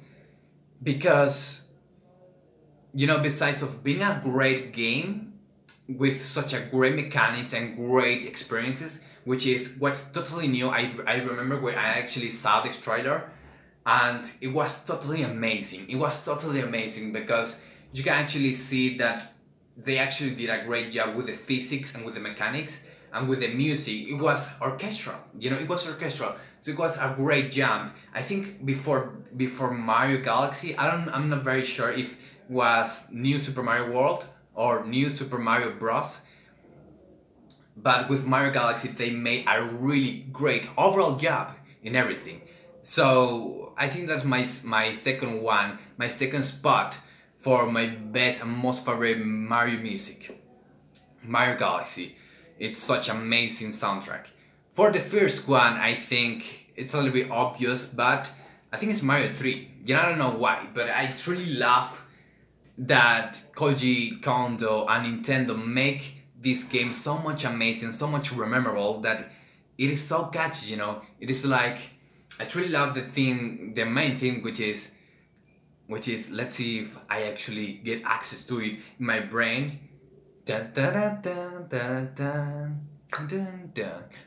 because 0.81 1.69
you 2.93 3.05
know, 3.05 3.19
besides 3.19 3.61
of 3.61 3.83
being 3.83 4.01
a 4.01 4.19
great 4.23 4.71
game 4.71 5.33
with 5.87 6.23
such 6.23 6.53
a 6.53 6.59
great 6.59 6.95
mechanics 6.95 7.53
and 7.53 7.75
great 7.75 8.25
experiences, 8.25 9.03
which 9.25 9.45
is 9.45 9.77
what's 9.79 10.11
totally 10.11 10.47
new. 10.47 10.69
I, 10.69 10.91
I 11.05 11.15
remember 11.15 11.59
when 11.59 11.75
I 11.75 11.99
actually 11.99 12.29
saw 12.29 12.61
this 12.61 12.79
trailer 12.79 13.29
and 13.85 14.31
it 14.41 14.47
was 14.47 14.83
totally 14.83 15.23
amazing. 15.23 15.89
It 15.89 15.95
was 15.95 16.23
totally 16.23 16.61
amazing 16.61 17.11
because 17.11 17.63
you 17.93 18.03
can 18.03 18.13
actually 18.13 18.53
see 18.53 18.97
that 18.97 19.33
they 19.77 19.97
actually 19.97 20.35
did 20.35 20.49
a 20.49 20.63
great 20.65 20.91
job 20.91 21.15
with 21.15 21.27
the 21.27 21.33
physics 21.33 21.95
and 21.95 22.05
with 22.05 22.15
the 22.15 22.19
mechanics 22.19 22.85
and 23.13 23.27
with 23.27 23.39
the 23.39 23.47
music. 23.47 24.07
It 24.07 24.15
was 24.15 24.53
orchestral, 24.61 25.17
you 25.39 25.49
know, 25.49 25.57
it 25.57 25.67
was 25.67 25.87
orchestral. 25.87 26.35
So 26.59 26.71
it 26.71 26.77
was 26.77 26.97
a 26.97 27.13
great 27.15 27.51
jump. 27.51 27.95
I 28.13 28.21
think 28.21 28.65
before 28.65 29.25
before 29.35 29.71
Mario 29.71 30.21
Galaxy, 30.21 30.77
I 30.77 30.91
don't 30.91 31.09
I'm 31.09 31.29
not 31.29 31.43
very 31.43 31.63
sure 31.63 31.91
if 31.91 32.13
it 32.13 32.49
was 32.49 33.07
New 33.11 33.39
Super 33.39 33.63
Mario 33.63 33.91
World 33.91 34.25
or 34.53 34.85
New 34.85 35.09
Super 35.09 35.37
Mario 35.37 35.71
Bros. 35.71 36.21
But 37.77 38.09
with 38.09 38.25
Mario 38.25 38.51
Galaxy, 38.51 38.89
they 38.89 39.11
made 39.11 39.45
a 39.47 39.63
really 39.63 40.25
great 40.33 40.67
overall 40.77 41.15
job 41.15 41.55
in 41.81 41.95
everything. 41.95 42.41
So 42.83 43.73
I 43.77 43.87
think 43.87 44.07
that's 44.07 44.23
my 44.25 44.45
my 44.65 44.93
second 44.93 45.41
one, 45.41 45.79
my 45.97 46.07
second 46.07 46.43
spot 46.43 46.97
for 47.37 47.71
my 47.71 47.87
best 47.87 48.43
and 48.43 48.51
most 48.51 48.85
favorite 48.85 49.19
Mario 49.25 49.79
music. 49.79 50.41
Mario 51.23 51.57
Galaxy. 51.57 52.15
It's 52.59 52.77
such 52.77 53.09
amazing 53.09 53.69
soundtrack. 53.69 54.25
For 54.73 54.91
the 54.91 54.99
first 54.99 55.47
one, 55.47 55.73
I 55.73 55.95
think 55.95 56.71
it's 56.75 56.93
a 56.93 56.97
little 56.97 57.13
bit 57.13 57.31
obvious, 57.31 57.87
but 57.87 58.29
I 58.71 58.77
think 58.77 58.91
it's 58.91 59.01
Mario 59.01 59.31
3. 59.31 59.71
You 59.85 59.95
know, 59.95 60.01
I 60.01 60.05
don't 60.05 60.17
know 60.17 60.31
why, 60.31 60.67
but 60.73 60.89
I 60.89 61.07
truly 61.07 61.53
love 61.55 62.05
that 62.77 63.43
Koji 63.55 64.21
Kondo 64.21 64.85
and 64.87 65.25
Nintendo 65.25 65.65
make 65.65 66.21
this 66.39 66.63
game 66.63 66.93
so 66.93 67.17
much 67.17 67.45
amazing, 67.45 67.91
so 67.91 68.07
much 68.07 68.35
memorable 68.35 68.99
that 69.01 69.29
it 69.77 69.89
is 69.89 70.01
so 70.01 70.25
catchy, 70.25 70.71
you 70.71 70.77
know. 70.77 71.01
It 71.19 71.29
is 71.29 71.45
like 71.45 71.77
I 72.39 72.45
truly 72.45 72.69
love 72.69 72.93
the 72.93 73.01
theme, 73.01 73.73
the 73.73 73.85
main 73.85 74.15
theme, 74.15 74.41
which 74.41 74.59
is 74.59 74.95
which 75.87 76.07
is 76.07 76.31
let's 76.31 76.55
see 76.55 76.79
if 76.79 76.97
I 77.09 77.23
actually 77.23 77.73
get 77.83 78.03
access 78.05 78.43
to 78.45 78.59
it 78.61 78.79
in 78.99 79.05
my 79.05 79.19
brain. 79.19 79.79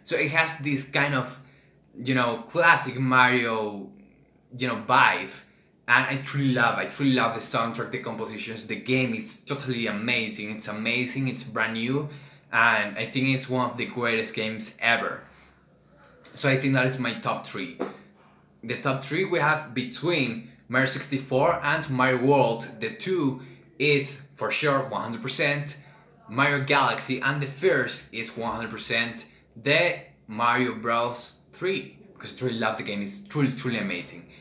So 0.05 0.17
it 0.17 0.31
has 0.31 0.59
this 0.59 0.91
kind 0.91 1.15
of, 1.15 1.41
you 1.97 2.15
know, 2.15 2.45
classic 2.49 2.99
Mario, 2.99 3.91
you 4.57 4.69
know, 4.69 4.77
vibe. 4.87 5.35
And 5.89 6.07
I 6.07 6.23
truly 6.23 6.53
love 6.53 6.79
I 6.79 6.87
truly 6.87 7.15
love 7.15 7.35
the 7.35 7.41
soundtrack 7.41 7.91
the 7.91 7.99
compositions 7.99 8.67
the 8.67 8.77
game. 8.77 9.15
It's 9.15 9.41
totally 9.41 9.87
amazing. 9.89 10.53
It's 10.53 10.69
amazing. 10.69 11.29
It's 11.29 11.43
brand 11.43 11.75
new. 11.75 12.09
And 12.53 12.97
I 12.97 13.07
think 13.07 13.29
it's 13.29 13.49
one 13.49 13.71
of 13.71 13.77
the 13.77 13.87
greatest 13.87 14.35
games 14.35 14.77
ever. 14.79 15.25
So 16.23 16.49
I 16.49 16.57
think 16.57 16.75
that 16.75 16.87
is 16.87 16.99
my 16.99 17.15
top 17.15 17.47
three. 17.47 17.79
The 18.63 18.81
top 18.81 19.03
three 19.03 19.25
we 19.25 19.41
have 19.41 19.75
between 19.75 20.53
Mario 20.69 20.87
64 20.87 21.61
and 21.65 21.91
Mario 21.91 22.25
World. 22.25 22.69
The 22.79 22.91
two 22.91 23.43
is 23.79 24.23
for 24.37 24.51
sure 24.51 24.89
100% 24.89 25.79
Mario 26.29 26.65
Galaxy 26.65 27.21
and 27.21 27.43
the 27.43 27.47
first 27.47 28.13
is 28.13 28.33
100% 28.33 29.27
the 29.57 29.97
Mario 30.27 30.75
Bros 30.75 31.41
3 31.53 31.99
because 32.15 32.35
I 32.35 32.39
truly 32.39 32.59
love 32.59 32.79
the 32.79 32.83
game 32.83 33.03
it's 33.03 33.27
truly 33.27 33.53
truly 33.53 33.79
amazing 33.79 34.33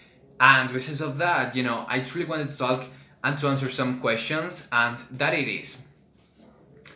and 0.42 0.74
because 0.74 1.02
of 1.02 1.20
that, 1.20 1.56
you 1.56 1.62
know, 1.62 1.86
I 1.88 2.00
truly 2.00 2.28
wanted 2.28 2.50
to 2.50 2.58
talk 2.58 2.84
and 3.24 3.38
to 3.38 3.48
answer 3.48 3.70
some 3.70 4.00
questions, 4.00 4.68
and 4.72 4.98
that 5.12 5.36
it 5.36 5.48
is. 5.48 5.84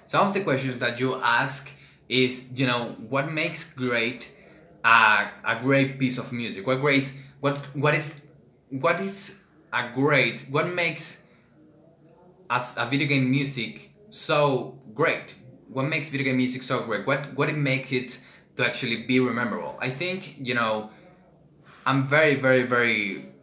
Some 0.07 0.25
of 0.27 0.33
the 0.33 0.43
questions 0.43 0.79
that 0.79 0.99
you 0.99 1.21
ask 1.21 1.69
is, 2.09 2.49
you 2.59 2.65
know, 2.65 2.95
what 3.07 3.31
makes 3.31 3.71
great 3.71 4.35
a, 4.83 5.27
a 5.43 5.59
great 5.61 5.99
piece 5.99 6.17
of 6.17 6.33
music? 6.33 6.65
What 6.65 6.81
great 6.81 7.21
what 7.39 7.57
what 7.75 7.93
is 7.93 8.25
what 8.71 8.99
is 8.99 9.41
a 9.71 9.91
great 9.93 10.47
what 10.49 10.73
makes 10.73 11.23
as 12.49 12.75
a 12.77 12.85
video 12.87 13.07
game 13.07 13.29
music 13.29 13.91
so 14.17 14.79
great? 14.93 15.35
What 15.67 15.85
makes 15.85 16.09
video 16.09 16.25
game 16.25 16.37
music 16.37 16.63
so 16.63 16.83
great? 16.83 17.05
What 17.05 17.33
what 17.35 17.49
it 17.49 17.57
makes 17.57 17.91
it 17.91 18.21
to 18.55 18.65
actually 18.65 19.03
be 19.03 19.19
memorable? 19.19 19.77
I 19.81 19.89
think, 19.89 20.37
you 20.39 20.53
know, 20.53 20.89
I'm 21.85 22.07
very, 22.07 22.35
very, 22.35 22.63
very 22.63 23.33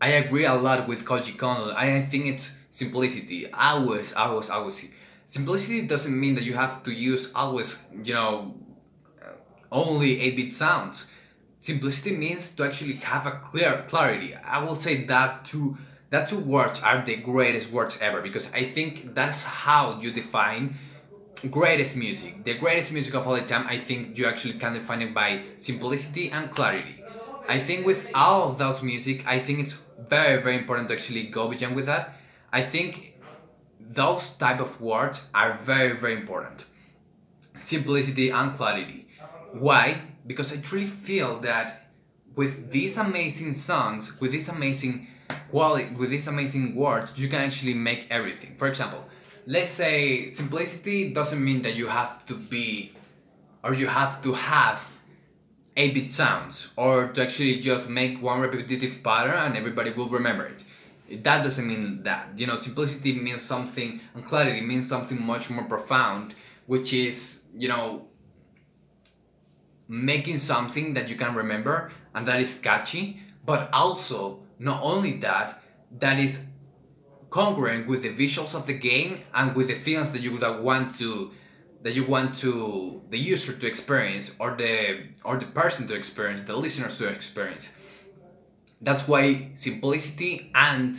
I 0.00 0.10
agree 0.10 0.44
a 0.44 0.54
lot 0.54 0.86
with 0.86 1.04
Koji 1.04 1.36
Kondo. 1.36 1.74
I 1.74 2.02
think 2.02 2.26
it's 2.26 2.56
simplicity. 2.70 3.52
Always, 3.52 4.14
always, 4.14 4.48
always. 4.48 4.94
Simplicity 5.26 5.82
doesn't 5.82 6.18
mean 6.18 6.36
that 6.36 6.44
you 6.44 6.54
have 6.54 6.82
to 6.84 6.92
use 6.92 7.32
always, 7.34 7.84
you 8.04 8.14
know, 8.14 8.54
only 9.72 10.16
8-bit 10.18 10.52
sounds. 10.52 11.06
Simplicity 11.60 12.16
means 12.16 12.52
to 12.52 12.64
actually 12.64 12.94
have 12.94 13.26
a 13.26 13.32
clear 13.32 13.84
clarity. 13.88 14.34
I 14.36 14.62
will 14.64 14.76
say 14.76 15.04
that 15.06 15.44
two 15.44 15.76
that 16.10 16.28
two 16.28 16.38
words 16.38 16.82
are 16.82 17.04
the 17.04 17.16
greatest 17.16 17.72
words 17.72 17.98
ever 18.00 18.20
because 18.22 18.52
I 18.54 18.64
think 18.64 19.14
that's 19.14 19.44
how 19.44 20.00
you 20.00 20.12
define 20.12 20.76
greatest 21.50 21.96
music. 21.96 22.44
The 22.44 22.54
greatest 22.54 22.92
music 22.92 23.14
of 23.14 23.26
all 23.26 23.34
the 23.34 23.42
time, 23.42 23.66
I 23.68 23.78
think 23.78 24.18
you 24.18 24.26
actually 24.26 24.54
can 24.54 24.72
define 24.74 25.02
it 25.02 25.14
by 25.14 25.42
simplicity 25.58 26.30
and 26.30 26.50
clarity. 26.50 27.04
I 27.46 27.58
think 27.58 27.86
with 27.86 28.10
all 28.14 28.50
of 28.50 28.58
those 28.58 28.82
music, 28.82 29.26
I 29.26 29.38
think 29.38 29.60
it's 29.60 29.80
very 29.98 30.42
very 30.42 30.56
important 30.56 30.88
to 30.88 30.94
actually 30.94 31.24
go 31.28 31.48
beyond 31.48 31.76
with 31.76 31.86
that. 31.86 32.16
I 32.52 32.62
think 32.62 33.14
those 33.80 34.30
type 34.32 34.60
of 34.60 34.80
words 34.80 35.28
are 35.34 35.58
very 35.62 35.96
very 35.96 36.14
important. 36.14 36.66
Simplicity 37.58 38.30
and 38.30 38.54
clarity. 38.54 39.08
Why? 39.52 40.02
Because 40.26 40.52
I 40.52 40.56
truly 40.60 40.86
feel 40.86 41.40
that 41.40 41.90
with 42.36 42.70
these 42.70 42.96
amazing 42.96 43.54
songs, 43.54 44.20
with 44.20 44.32
these 44.32 44.48
amazing 44.48 45.08
quality, 45.50 45.94
with 45.94 46.10
these 46.10 46.28
amazing 46.28 46.74
words, 46.74 47.12
you 47.16 47.28
can 47.28 47.40
actually 47.40 47.74
make 47.74 48.06
everything. 48.10 48.54
For 48.56 48.68
example, 48.68 49.04
let's 49.46 49.70
say 49.70 50.30
simplicity 50.32 51.12
doesn't 51.12 51.42
mean 51.42 51.62
that 51.62 51.74
you 51.74 51.88
have 51.88 52.26
to 52.26 52.34
be 52.34 52.92
or 53.62 53.74
you 53.74 53.86
have 53.86 54.22
to 54.22 54.34
have 54.34 54.98
8-bit 55.76 56.12
sounds 56.12 56.72
or 56.76 57.08
to 57.08 57.22
actually 57.22 57.60
just 57.60 57.88
make 57.88 58.20
one 58.22 58.40
repetitive 58.40 59.02
pattern 59.02 59.34
and 59.34 59.56
everybody 59.56 59.90
will 59.90 60.08
remember 60.08 60.46
it. 60.46 61.24
That 61.24 61.42
doesn't 61.42 61.66
mean 61.66 62.02
that. 62.02 62.30
You 62.36 62.46
know, 62.46 62.56
simplicity 62.56 63.18
means 63.18 63.42
something 63.42 64.00
and 64.14 64.26
clarity 64.26 64.60
means 64.60 64.88
something 64.88 65.22
much 65.22 65.50
more 65.50 65.64
profound, 65.64 66.34
which 66.66 66.92
is, 66.92 67.46
you 67.56 67.68
know, 67.68 68.06
making 69.88 70.36
something 70.38 70.92
that 70.94 71.08
you 71.08 71.16
can 71.16 71.34
remember 71.34 71.90
and 72.14 72.28
that 72.28 72.40
is 72.40 72.58
catchy, 72.58 73.22
but 73.46 73.70
also 73.72 74.42
not 74.58 74.80
only 74.82 75.14
that, 75.18 75.62
that 75.98 76.18
is 76.18 76.46
congruent 77.30 77.86
with 77.86 78.02
the 78.02 78.12
visuals 78.14 78.54
of 78.54 78.66
the 78.66 78.72
game 78.72 79.20
and 79.34 79.54
with 79.54 79.68
the 79.68 79.74
feelings 79.74 80.12
that 80.12 80.22
you 80.22 80.32
would 80.32 80.62
want 80.62 80.94
to 80.98 81.30
that 81.82 81.94
you 81.94 82.04
want 82.04 82.34
to 82.34 83.02
the 83.10 83.18
user 83.18 83.52
to 83.52 83.66
experience 83.66 84.34
or 84.40 84.56
the 84.56 85.04
or 85.24 85.38
the 85.38 85.46
person 85.46 85.86
to 85.86 85.94
experience 85.94 86.42
the 86.42 86.56
listeners 86.56 86.98
to 86.98 87.08
experience. 87.08 87.76
That's 88.80 89.06
why 89.06 89.50
simplicity 89.54 90.50
and 90.54 90.96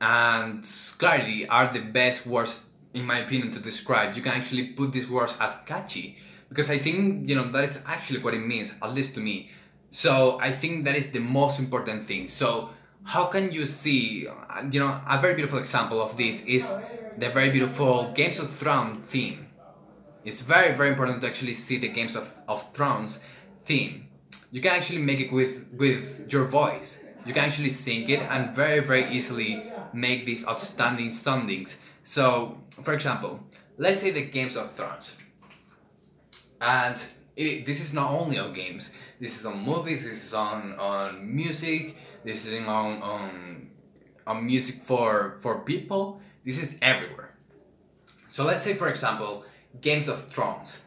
and 0.00 0.64
clarity 0.98 1.48
are 1.48 1.72
the 1.72 1.80
best 1.80 2.26
words 2.26 2.64
in 2.94 3.04
my 3.04 3.18
opinion 3.18 3.50
to 3.52 3.58
describe. 3.58 4.16
You 4.16 4.22
can 4.22 4.32
actually 4.32 4.68
put 4.68 4.92
these 4.92 5.08
words 5.10 5.36
as 5.40 5.62
catchy 5.62 6.18
because 6.48 6.70
i 6.70 6.78
think 6.78 7.28
you 7.28 7.34
know 7.34 7.44
that 7.44 7.64
is 7.64 7.82
actually 7.86 8.20
what 8.20 8.34
it 8.34 8.40
means 8.40 8.74
at 8.82 8.92
least 8.92 9.14
to 9.14 9.20
me 9.20 9.50
so 9.90 10.38
i 10.40 10.50
think 10.52 10.84
that 10.84 10.96
is 10.96 11.12
the 11.12 11.18
most 11.20 11.58
important 11.58 12.04
thing 12.04 12.28
so 12.28 12.70
how 13.04 13.24
can 13.24 13.50
you 13.50 13.64
see 13.66 14.26
uh, 14.26 14.62
you 14.70 14.80
know 14.80 15.00
a 15.08 15.20
very 15.20 15.34
beautiful 15.34 15.58
example 15.58 16.00
of 16.02 16.16
this 16.16 16.44
is 16.46 16.80
the 17.16 17.28
very 17.30 17.50
beautiful 17.50 18.12
Games 18.12 18.38
of 18.38 18.48
Thrones 18.54 19.04
theme. 19.04 19.48
It's 20.24 20.40
very, 20.40 20.74
very 20.74 20.90
important 20.90 21.20
to 21.22 21.26
actually 21.26 21.54
see 21.54 21.78
the 21.78 21.88
Games 21.88 22.14
of, 22.16 22.42
of 22.46 22.72
Thrones 22.72 23.22
theme. 23.64 24.08
You 24.52 24.60
can 24.60 24.72
actually 24.72 25.02
make 25.02 25.20
it 25.20 25.32
with, 25.32 25.68
with 25.72 26.28
your 26.32 26.44
voice. 26.46 27.04
you 27.24 27.34
can 27.34 27.44
actually 27.44 27.70
sing 27.70 28.08
it 28.08 28.20
and 28.30 28.54
very 28.54 28.80
very 28.80 29.10
easily 29.10 29.68
make 29.92 30.24
these 30.26 30.46
outstanding 30.46 31.10
soundings. 31.10 31.80
So, 32.04 32.58
for 32.82 32.94
example, 32.94 33.40
let's 33.76 34.00
say 34.00 34.10
the 34.12 34.22
Games 34.24 34.56
of 34.56 34.72
Thrones, 34.72 35.16
and 36.60 36.96
it, 37.38 37.64
this 37.64 37.80
is 37.80 37.94
not 37.94 38.10
only 38.10 38.38
on 38.38 38.52
games. 38.52 38.94
This 39.20 39.38
is 39.38 39.46
on 39.46 39.64
movies. 39.64 40.04
This 40.04 40.24
is 40.26 40.34
on 40.34 40.74
on 40.74 41.34
music. 41.34 41.96
This 42.24 42.46
is 42.46 42.60
on 42.66 43.00
on 43.00 43.70
on 44.26 44.44
music 44.44 44.82
for 44.82 45.38
for 45.40 45.60
people. 45.62 46.20
This 46.44 46.58
is 46.60 46.78
everywhere. 46.82 47.38
So 48.26 48.44
let's 48.44 48.62
say, 48.62 48.74
for 48.74 48.88
example, 48.88 49.44
Games 49.80 50.08
of 50.08 50.26
Thrones. 50.26 50.82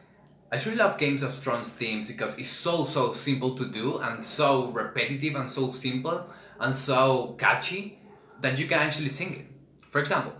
I 0.52 0.56
really 0.56 0.76
love 0.76 0.98
Games 0.98 1.22
of 1.22 1.34
Thrones 1.34 1.70
themes 1.72 2.08
because 2.08 2.38
it's 2.38 2.48
so 2.48 2.84
so 2.84 3.14
simple 3.14 3.54
to 3.56 3.64
do 3.64 3.98
and 3.98 4.22
so 4.22 4.70
repetitive 4.72 5.34
and 5.34 5.48
so 5.48 5.70
simple 5.70 6.28
and 6.60 6.76
so 6.76 7.34
catchy 7.38 7.98
that 8.42 8.58
you 8.58 8.66
can 8.66 8.78
actually 8.78 9.08
sing 9.08 9.32
it. 9.32 9.46
For 9.88 10.00
example, 10.00 10.34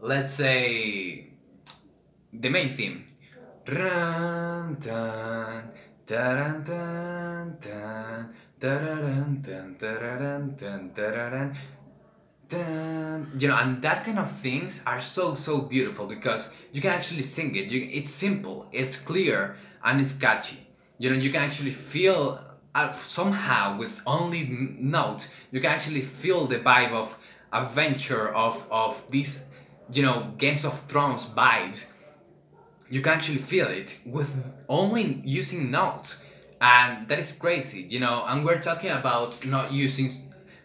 let's 0.00 0.32
say 0.34 1.30
the 2.30 2.50
main 2.50 2.68
theme. 2.68 3.05
You 3.68 3.78
know, 13.48 13.56
and 13.56 13.82
that 13.82 14.04
kind 14.04 14.20
of 14.20 14.30
things 14.30 14.84
are 14.86 15.00
so 15.00 15.34
so 15.34 15.62
beautiful 15.62 16.06
because 16.06 16.54
you 16.72 16.80
can 16.80 16.92
actually 16.92 17.22
sing 17.22 17.56
it. 17.56 17.72
You, 17.72 17.88
it's 17.92 18.12
simple, 18.12 18.68
it's 18.70 18.96
clear, 18.96 19.56
and 19.82 20.00
it's 20.00 20.12
catchy. 20.12 20.68
You 20.98 21.10
know, 21.10 21.16
you 21.16 21.32
can 21.32 21.42
actually 21.42 21.72
feel 21.72 22.40
uh, 22.72 22.92
somehow 22.92 23.78
with 23.78 24.00
only 24.06 24.46
notes, 24.78 25.30
you 25.50 25.60
can 25.60 25.72
actually 25.72 26.02
feel 26.02 26.46
the 26.46 26.60
vibe 26.60 26.92
of 26.92 27.18
adventure 27.52 28.32
of 28.32 28.64
of 28.70 29.10
these, 29.10 29.48
you 29.92 30.02
know, 30.02 30.34
Games 30.38 30.64
of 30.64 30.78
Thrones 30.82 31.26
vibes. 31.26 31.86
You 32.88 33.00
can 33.00 33.14
actually 33.14 33.38
feel 33.38 33.68
it 33.68 33.98
with 34.06 34.64
only 34.68 35.20
using 35.24 35.70
notes, 35.70 36.22
and 36.60 37.08
that 37.08 37.18
is 37.18 37.36
crazy. 37.38 37.82
You 37.82 38.00
know, 38.00 38.24
and 38.26 38.44
we're 38.44 38.60
talking 38.60 38.90
about 38.90 39.44
not 39.44 39.72
using 39.72 40.10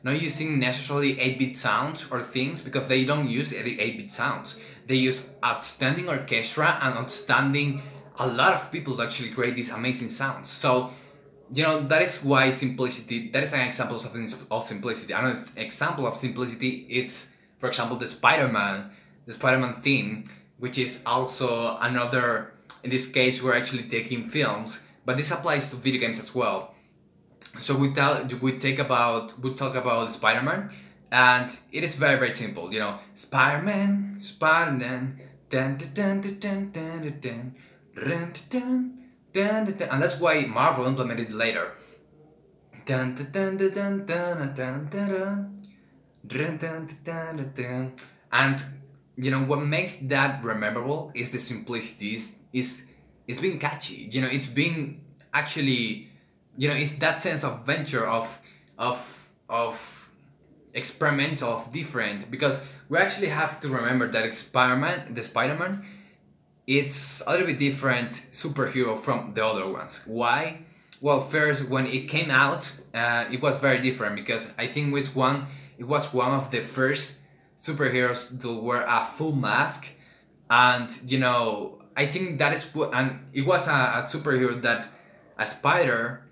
not 0.04 0.20
using 0.20 0.60
necessarily 0.60 1.16
8-bit 1.16 1.56
sounds 1.56 2.12
or 2.12 2.24
things 2.24 2.62
because 2.62 2.88
they 2.88 3.06
don't 3.06 3.28
use 3.28 3.54
8-bit 3.54 4.10
sounds. 4.10 4.60
They 4.88 4.96
use 4.96 5.30
outstanding 5.46 6.10
orchestra 6.10 6.80
and 6.82 6.98
outstanding 6.98 7.84
a 8.18 8.28
lot 8.28 8.54
of 8.54 8.72
people 8.72 8.96
to 8.98 9.04
actually 9.04 9.30
create 9.30 9.56
these 9.56 9.72
amazing 9.72 10.10
sounds. 10.10 10.50
So, 10.50 10.92
you 11.54 11.64
know, 11.64 11.82
that 11.82 12.02
is 12.02 12.24
why 12.24 12.50
simplicity, 12.50 13.30
that 13.30 13.44
is 13.44 13.54
an 13.54 13.62
example 13.62 13.98
of, 13.98 14.52
of 14.52 14.64
simplicity. 14.64 15.14
Another 15.14 15.44
example 15.56 16.08
of 16.08 16.18
simplicity 16.18 16.88
is, 16.90 17.30
for 17.60 17.68
example, 17.68 17.96
the 17.98 18.08
Spider-Man, 18.08 18.92
the 19.26 19.34
Spider-Man 19.34 19.82
theme, 19.82 20.26
which 20.62 20.78
is 20.78 21.04
also 21.06 21.78
another, 21.82 22.54
in 22.84 22.90
this 22.90 23.12
case, 23.12 23.42
we're 23.44 23.58
actually 23.58 23.84
taking 23.90 24.30
films, 24.30 24.88
but 25.06 25.18
this 25.18 25.32
applies 25.32 25.70
to 25.72 25.76
video 25.76 26.00
games 26.00 26.20
as 26.20 26.34
well 26.34 26.72
so 27.60 27.76
we 27.76 27.94
tell 27.94 28.24
we 28.42 28.58
take 28.58 28.80
about 28.80 29.38
we 29.40 29.54
talk 29.54 29.76
about 29.76 30.12
Spider-Man 30.12 30.70
and 31.12 31.58
it 31.72 31.84
is 31.84 31.96
very 31.96 32.18
very 32.18 32.32
simple 32.32 32.72
you 32.74 32.80
know 32.80 32.98
Spider-Man 33.16 34.18
Spider-Man 34.22 35.20
dun, 35.50 35.78
dun, 35.78 36.22
dun, 36.22 36.22
dun, 36.22 36.40
dun, 36.40 36.72
dun, 36.72 37.20
dun, 37.20 37.56
dun, 37.94 38.34
dun, 38.50 38.94
dun, 39.34 39.74
dun, 39.74 39.90
and 39.90 40.02
that's 40.02 40.20
why 40.20 40.46
Marvel 40.46 40.86
implemented 40.86 41.30
it 41.30 41.34
later 41.34 41.76
dun, 42.86 43.16
dun, 43.16 43.58
dun, 43.58 43.58
dun, 43.58 44.06
dun, 44.06 44.54
dun, 44.56 44.90
dun, 44.90 45.52
dun, 46.28 46.58
dun, 46.58 46.88
dun, 47.04 47.52
dun, 47.56 47.94
and 48.32 48.64
you 49.22 49.30
know 49.30 49.42
what 49.44 49.62
makes 49.62 49.98
that 50.14 50.44
memorable 50.44 51.12
is 51.14 51.32
the 51.32 51.38
simplicity 51.38 52.16
is 52.16 52.40
is 52.52 52.88
it's 53.28 53.40
being 53.40 53.60
catchy. 53.60 54.10
You 54.12 54.22
know 54.22 54.28
it's 54.28 54.48
being 54.48 55.02
actually 55.32 56.10
you 56.58 56.68
know 56.68 56.74
it's 56.74 56.96
that 56.96 57.22
sense 57.22 57.44
of 57.44 57.64
venture 57.66 58.06
of 58.08 58.42
of 58.80 59.30
of 59.48 60.10
experimental 60.74 61.50
of 61.50 61.72
different 61.72 62.32
because 62.32 62.64
we 62.90 62.98
actually 62.98 63.28
have 63.28 63.62
to 63.62 63.70
remember 63.70 64.08
that 64.08 64.34
spider-man 64.34 65.14
the 65.14 65.22
spider-man 65.22 65.86
it's 66.66 67.22
a 67.28 67.32
little 67.32 67.46
bit 67.46 67.60
different 67.60 68.12
superhero 68.12 68.98
from 68.98 69.34
the 69.34 69.46
other 69.46 69.68
ones. 69.68 70.04
Why? 70.06 70.60
Well 71.02 71.20
first 71.20 71.70
when 71.70 71.86
it 71.86 72.08
came 72.10 72.32
out 72.32 72.72
uh, 72.94 73.26
it 73.32 73.42
was 73.42 73.60
very 73.60 73.80
different 73.80 74.16
because 74.16 74.54
i 74.58 74.68
think 74.68 74.88
it 74.88 74.94
was 74.94 75.16
one 75.16 75.48
it 75.78 75.86
was 75.86 76.14
one 76.14 76.32
of 76.32 76.52
the 76.52 76.62
first 76.62 77.21
superheroes 77.62 78.42
to 78.42 78.60
wear 78.60 78.82
a 78.88 79.06
full 79.06 79.36
mask 79.36 79.90
and 80.50 80.90
you 81.06 81.20
know 81.20 81.82
i 81.96 82.06
think 82.06 82.40
that 82.40 82.52
is 82.54 82.64
what 82.74 82.94
and 82.94 83.20
it 83.34 83.46
was 83.46 83.68
a, 83.68 83.72
a 83.72 84.04
superhero 84.08 84.60
that 84.62 84.88
a 85.38 85.46
spider 85.46 86.24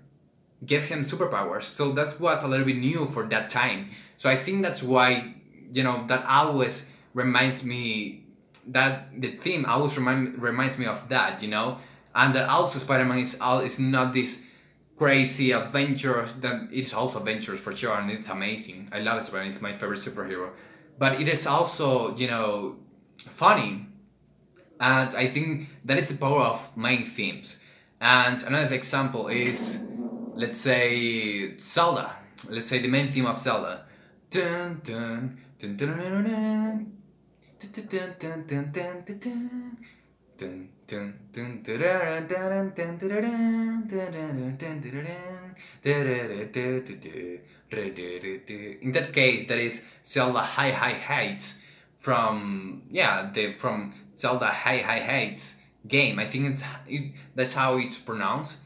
gave 0.64 0.84
him 0.84 1.04
superpowers. 1.04 1.62
So 1.62 1.92
that 1.92 2.20
was 2.20 2.44
a 2.44 2.48
little 2.48 2.66
bit 2.66 2.76
new 2.76 3.06
for 3.06 3.24
that 3.28 3.50
time. 3.50 3.88
So 4.16 4.28
I 4.28 4.36
think 4.36 4.62
that's 4.62 4.82
why 4.82 5.34
you 5.72 5.82
know 5.82 6.06
that 6.06 6.24
always 6.26 6.88
reminds 7.14 7.64
me 7.64 8.24
that 8.68 9.08
the 9.20 9.32
theme 9.32 9.64
always 9.64 9.96
remind, 9.96 10.40
reminds 10.40 10.78
me 10.78 10.86
of 10.86 11.08
that. 11.08 11.42
You 11.42 11.48
know, 11.48 11.78
and 12.14 12.34
that 12.34 12.48
also 12.48 12.78
Spider-Man 12.78 13.18
is 13.18 13.40
all 13.40 13.60
is 13.60 13.78
not 13.78 14.12
this 14.12 14.46
crazy 14.98 15.52
adventure 15.52 16.26
that 16.40 16.68
it's 16.70 16.92
also 16.92 17.18
adventures 17.18 17.58
for 17.58 17.74
sure 17.74 17.98
and 17.98 18.10
it's 18.10 18.28
amazing. 18.28 18.88
I 18.92 18.98
love 19.00 19.22
Spider-Man. 19.22 19.48
It's 19.48 19.62
my 19.62 19.72
favorite 19.72 20.00
superhero, 20.00 20.50
but 21.00 21.18
it 21.18 21.26
is 21.26 21.48
also 21.48 22.14
you 22.16 22.28
know 22.28 22.76
funny. 23.16 23.86
And 24.78 25.14
I 25.14 25.26
think 25.28 25.68
that 25.84 25.98
is 25.98 26.08
the 26.08 26.16
power 26.16 26.42
of 26.42 26.76
main 26.76 27.04
themes. 27.04 27.60
And 28.00 28.40
another 28.44 28.74
example 28.74 29.28
is 29.28 29.82
let's 30.34 30.56
say 30.56 31.56
Zelda. 31.58 32.16
Let's 32.48 32.68
say 32.68 32.78
the 32.78 32.88
main 32.88 33.08
theme 33.08 33.26
of 33.26 33.38
Zelda. 33.38 33.84
Dun, 34.30 34.80
dun, 34.84 35.38
dun, 35.58 35.76
dun, 35.76 35.96
dun, 35.96 36.22
dun, 40.38 40.68
in 48.82 48.92
that 48.92 49.12
case, 49.12 49.46
that 49.48 49.58
is 49.58 49.86
Zelda 50.04 50.40
High 50.40 50.72
High 50.72 50.94
Heights 50.94 51.60
from 51.98 52.82
yeah 52.90 53.30
the 53.32 53.52
from 53.52 53.94
Zelda 54.16 54.46
High 54.46 54.78
High 54.78 55.00
Heights 55.00 55.58
game. 55.86 56.18
I 56.18 56.26
think 56.26 56.46
it's 56.46 56.64
it, 56.88 57.12
that's 57.34 57.54
how 57.54 57.78
it's 57.78 57.98
pronounced 57.98 58.58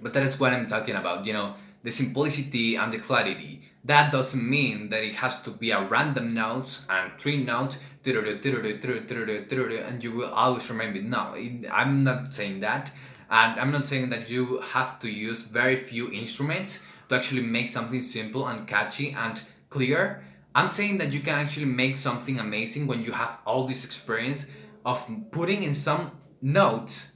but 0.00 0.14
that 0.14 0.22
is 0.22 0.40
what 0.40 0.52
I'm 0.52 0.66
talking 0.66 0.96
about, 0.96 1.26
you 1.26 1.32
know, 1.32 1.54
the 1.82 1.90
simplicity 1.90 2.76
and 2.76 2.92
the 2.92 2.98
clarity. 2.98 3.69
That 3.84 4.12
doesn't 4.12 4.48
mean 4.48 4.90
that 4.90 5.02
it 5.02 5.16
has 5.16 5.42
to 5.42 5.50
be 5.50 5.70
a 5.70 5.82
random 5.82 6.34
notes 6.34 6.86
and 6.90 7.12
three 7.18 7.42
notes, 7.42 7.78
and 8.04 10.04
you 10.04 10.12
will 10.12 10.30
always 10.30 10.70
remember. 10.70 11.00
No, 11.00 11.34
I'm 11.72 12.04
not 12.04 12.34
saying 12.34 12.60
that. 12.60 12.92
And 13.30 13.60
I'm 13.60 13.70
not 13.70 13.86
saying 13.86 14.10
that 14.10 14.28
you 14.28 14.60
have 14.60 15.00
to 15.00 15.08
use 15.08 15.46
very 15.46 15.76
few 15.76 16.12
instruments 16.12 16.84
to 17.08 17.16
actually 17.16 17.42
make 17.42 17.68
something 17.68 18.02
simple 18.02 18.46
and 18.46 18.66
catchy 18.66 19.12
and 19.12 19.40
clear. 19.68 20.22
I'm 20.54 20.68
saying 20.68 20.98
that 20.98 21.12
you 21.12 21.20
can 21.20 21.38
actually 21.38 21.66
make 21.66 21.96
something 21.96 22.38
amazing 22.38 22.86
when 22.86 23.02
you 23.02 23.12
have 23.12 23.38
all 23.46 23.66
this 23.66 23.84
experience 23.84 24.50
of 24.84 25.08
putting 25.30 25.62
in 25.62 25.74
some 25.74 26.12
notes 26.42 27.12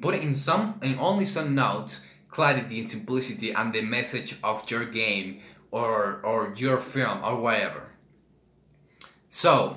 putting 0.00 0.22
in 0.22 0.34
some 0.34 0.78
in 0.82 0.98
only 0.98 1.24
some 1.24 1.54
notes 1.54 2.04
clarity 2.30 2.78
and 2.78 2.88
simplicity 2.88 3.52
and 3.52 3.72
the 3.72 3.82
message 3.82 4.36
of 4.44 4.68
your 4.70 4.84
game 4.84 5.40
or 5.70 6.20
or 6.24 6.52
your 6.56 6.78
film 6.78 7.24
or 7.24 7.36
whatever. 7.40 7.90
So 9.28 9.76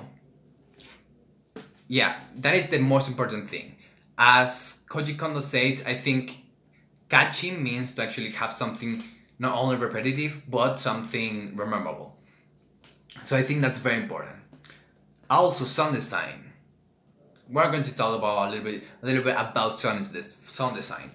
yeah 1.88 2.16
that 2.36 2.54
is 2.54 2.70
the 2.70 2.78
most 2.78 3.08
important 3.08 3.48
thing. 3.48 3.76
As 4.16 4.84
koji 4.88 5.18
kondo 5.18 5.40
says 5.40 5.84
i 5.86 5.94
think 5.94 6.44
catchy 7.08 7.50
means 7.50 7.94
to 7.94 8.02
actually 8.02 8.30
have 8.30 8.52
something 8.52 9.02
not 9.38 9.56
only 9.56 9.76
repetitive 9.76 10.42
but 10.48 10.76
something 10.78 11.54
memorable 11.56 12.16
so 13.22 13.36
i 13.36 13.42
think 13.42 13.60
that's 13.60 13.78
very 13.78 13.96
important. 14.02 14.36
Also 15.30 15.64
sound 15.64 15.94
design. 15.94 16.52
We're 17.48 17.70
going 17.70 17.82
to 17.84 17.96
talk 17.96 18.16
about 18.18 18.48
a 18.48 18.50
little 18.50 18.64
bit 18.64 18.84
a 19.02 19.06
little 19.06 19.22
bit 19.22 19.36
about 19.36 19.72
sound 19.72 20.06
sound 20.06 20.76
design. 20.76 21.10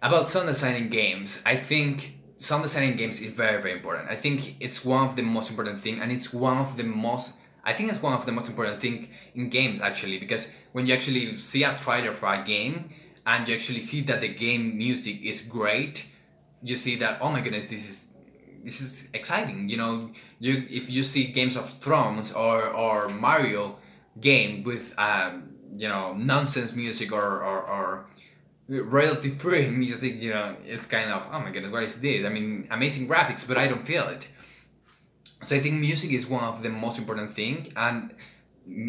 About 0.00 0.28
sound 0.28 0.48
design 0.48 0.76
in 0.76 0.88
games, 0.88 1.42
I 1.46 1.56
think 1.56 2.18
sound 2.42 2.62
design 2.64 2.84
in 2.90 2.96
games 2.96 3.20
is 3.20 3.32
very 3.32 3.60
very 3.62 3.74
important. 3.74 4.10
I 4.10 4.16
think 4.16 4.56
it's 4.60 4.84
one 4.84 5.06
of 5.08 5.16
the 5.16 5.22
most 5.22 5.50
important 5.50 5.80
thing, 5.80 6.00
and 6.00 6.10
it's 6.10 6.32
one 6.32 6.58
of 6.58 6.76
the 6.76 6.84
most. 6.84 7.34
I 7.64 7.72
think 7.72 7.90
it's 7.90 8.02
one 8.02 8.14
of 8.14 8.26
the 8.26 8.32
most 8.32 8.48
important 8.48 8.80
thing 8.80 9.08
in 9.34 9.48
games 9.48 9.80
actually 9.80 10.18
because 10.18 10.50
when 10.72 10.86
you 10.86 10.94
actually 10.94 11.34
see 11.34 11.62
a 11.62 11.74
trailer 11.74 12.10
for 12.10 12.32
a 12.34 12.42
game 12.42 12.90
and 13.24 13.48
you 13.48 13.54
actually 13.54 13.82
see 13.82 14.00
that 14.02 14.20
the 14.20 14.28
game 14.28 14.76
music 14.76 15.22
is 15.22 15.42
great, 15.42 16.06
you 16.62 16.74
see 16.74 16.96
that 16.96 17.18
oh 17.20 17.30
my 17.30 17.40
goodness 17.40 17.66
this 17.66 17.88
is 17.88 18.12
this 18.64 18.80
is 18.80 19.08
exciting. 19.14 19.68
You 19.68 19.76
know, 19.76 20.10
you 20.40 20.66
if 20.70 20.90
you 20.90 21.02
see 21.04 21.24
Games 21.26 21.56
of 21.56 21.68
Thrones 21.68 22.32
or 22.32 22.68
or 22.68 23.08
Mario 23.08 23.76
game 24.20 24.62
with 24.62 24.94
um, 24.98 25.54
you 25.76 25.88
know 25.88 26.14
nonsense 26.14 26.72
music 26.74 27.12
or 27.12 27.42
or, 27.42 27.62
or 27.62 28.06
royalty 28.80 29.30
free 29.30 29.70
music, 29.84 30.20
you 30.20 30.30
know, 30.30 30.56
it's 30.64 30.86
kind 30.86 31.10
of 31.10 31.28
oh 31.32 31.40
my 31.40 31.50
god, 31.50 31.70
what 31.70 31.82
is 31.82 32.00
this? 32.00 32.24
I 32.24 32.28
mean, 32.28 32.68
amazing 32.70 33.08
graphics, 33.08 33.46
but 33.46 33.58
I 33.58 33.68
don't 33.68 33.86
feel 33.86 34.08
it. 34.08 34.28
So 35.46 35.56
I 35.56 35.60
think 35.60 35.80
music 35.80 36.12
is 36.12 36.26
one 36.26 36.44
of 36.44 36.62
the 36.62 36.70
most 36.70 36.98
important 36.98 37.32
thing, 37.32 37.72
and 37.76 38.14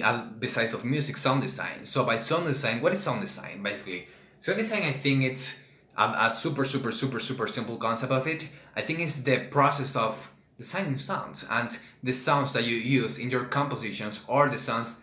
uh, 0.03 0.25
besides 0.39 0.73
of 0.73 0.85
music, 0.85 1.17
sound 1.17 1.41
design. 1.41 1.85
So 1.85 2.05
by 2.05 2.15
sound 2.15 2.45
design, 2.45 2.81
what 2.81 2.93
is 2.93 3.01
sound 3.01 3.21
design 3.21 3.63
basically? 3.63 4.07
Sound 4.39 4.59
design, 4.59 4.83
I 4.83 4.91
think 4.91 5.23
it's 5.23 5.61
a, 5.97 6.03
a 6.03 6.31
super 6.31 6.63
super 6.63 6.91
super 6.91 7.19
super 7.19 7.47
simple 7.47 7.77
concept 7.77 8.11
of 8.11 8.27
it. 8.27 8.49
I 8.75 8.81
think 8.81 8.99
it's 8.99 9.21
the 9.21 9.39
process 9.49 9.95
of 9.95 10.31
designing 10.57 10.97
sounds 10.97 11.45
and 11.49 11.77
the 12.01 12.13
sounds 12.13 12.53
that 12.53 12.63
you 12.63 12.75
use 12.75 13.17
in 13.17 13.29
your 13.29 13.45
compositions 13.45 14.23
or 14.27 14.49
the 14.49 14.57
sounds, 14.57 15.01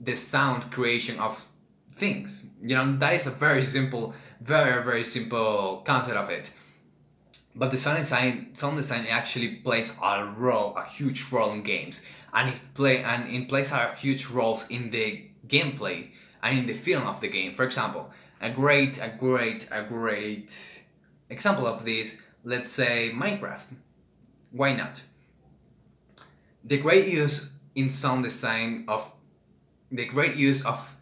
the 0.00 0.16
sound 0.16 0.70
creation 0.70 1.18
of 1.20 1.46
things. 1.96 2.46
You 2.62 2.76
know, 2.76 2.96
that 2.98 3.14
is 3.14 3.26
a 3.26 3.30
very 3.30 3.64
simple, 3.64 4.14
very, 4.40 4.84
very 4.84 5.04
simple 5.04 5.82
concept 5.84 6.16
of 6.16 6.30
it. 6.30 6.52
But 7.54 7.70
the 7.70 7.78
sound 7.78 7.98
design, 7.98 8.54
sound 8.54 8.76
design 8.76 9.06
actually 9.08 9.56
plays 9.56 9.96
a 10.02 10.24
role, 10.36 10.76
a 10.76 10.84
huge 10.84 11.32
role 11.32 11.52
in 11.52 11.62
games, 11.62 12.04
and 12.34 12.50
it 12.50 12.60
play 12.74 13.02
and 13.02 13.28
it 13.34 13.48
plays 13.48 13.72
a 13.72 13.94
huge 13.94 14.26
roles 14.26 14.68
in 14.68 14.90
the 14.90 15.24
gameplay 15.48 16.10
and 16.42 16.58
in 16.58 16.66
the 16.66 16.74
feeling 16.74 17.06
of 17.06 17.20
the 17.20 17.28
game. 17.28 17.54
For 17.54 17.64
example, 17.64 18.10
a 18.40 18.50
great, 18.50 18.98
a 18.98 19.08
great, 19.08 19.68
a 19.72 19.82
great 19.82 20.82
example 21.30 21.66
of 21.66 21.84
this, 21.84 22.22
let's 22.44 22.70
say 22.70 23.10
Minecraft. 23.14 23.74
Why 24.52 24.74
not? 24.74 25.02
The 26.62 26.78
great 26.78 27.08
use 27.08 27.50
in 27.74 27.88
sound 27.88 28.24
design 28.24 28.84
of 28.86 29.14
the 29.90 30.04
great 30.06 30.36
use 30.36 30.64
of 30.64 30.95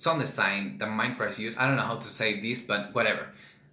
sound 0.00 0.20
design 0.20 0.78
that 0.78 0.88
Minecraft 0.88 1.38
use. 1.38 1.56
I 1.58 1.66
don't 1.66 1.76
know 1.76 1.82
how 1.82 1.96
to 1.96 2.06
say 2.06 2.40
this, 2.40 2.60
but 2.60 2.94
whatever. 2.94 3.26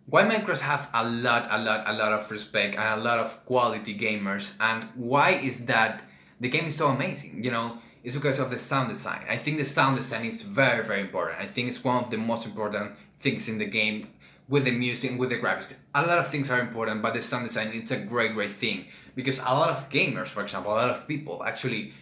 Why 0.08 0.24
Minecraft 0.24 0.60
have 0.60 0.90
a 0.94 1.08
lot, 1.08 1.48
a 1.50 1.58
lot, 1.58 1.84
a 1.88 1.94
lot 1.94 2.12
of 2.12 2.30
respect 2.30 2.76
and 2.76 3.00
a 3.00 3.04
lot 3.04 3.20
of 3.20 3.46
quality 3.46 3.98
gamers, 3.98 4.56
and 4.60 4.90
why 4.96 5.32
is 5.32 5.66
that 5.68 6.04
the 6.40 6.50
game 6.50 6.66
is 6.66 6.76
so 6.76 6.88
amazing? 6.88 7.44
You 7.44 7.52
know, 7.52 7.78
it's 8.04 8.16
because 8.16 8.40
of 8.40 8.50
the 8.50 8.60
sound 8.60 8.90
design. 8.90 9.22
I 9.30 9.38
think 9.38 9.58
the 9.58 9.64
sound 9.64 9.96
design 9.96 10.26
is 10.26 10.42
very, 10.42 10.84
very 10.86 11.02
important. 11.02 11.40
I 11.40 11.48
think 11.48 11.70
it's 11.70 11.84
one 11.84 12.04
of 12.04 12.12
the 12.12 12.18
most 12.18 12.46
important 12.46 12.92
things 13.18 13.48
in 13.48 13.58
the 13.58 13.66
game 13.66 14.10
with 14.50 14.66
the 14.66 14.72
music, 14.72 15.18
with 15.18 15.30
the 15.30 15.38
graphics. 15.38 15.74
A 15.96 16.06
lot 16.06 16.18
of 16.20 16.28
things 16.28 16.50
are 16.50 16.60
important, 16.60 17.02
but 17.02 17.14
the 17.14 17.22
sound 17.22 17.48
design 17.48 17.72
it's 17.74 17.92
a 17.92 18.00
great, 18.00 18.34
great 18.34 18.52
thing 18.52 18.86
because 19.16 19.40
a 19.40 19.54
lot 19.62 19.70
of 19.70 19.90
gamers, 19.90 20.28
for 20.28 20.44
example, 20.44 20.72
a 20.74 20.76
lot 20.76 20.90
of 20.90 21.08
people 21.08 21.44
actually 21.44 21.94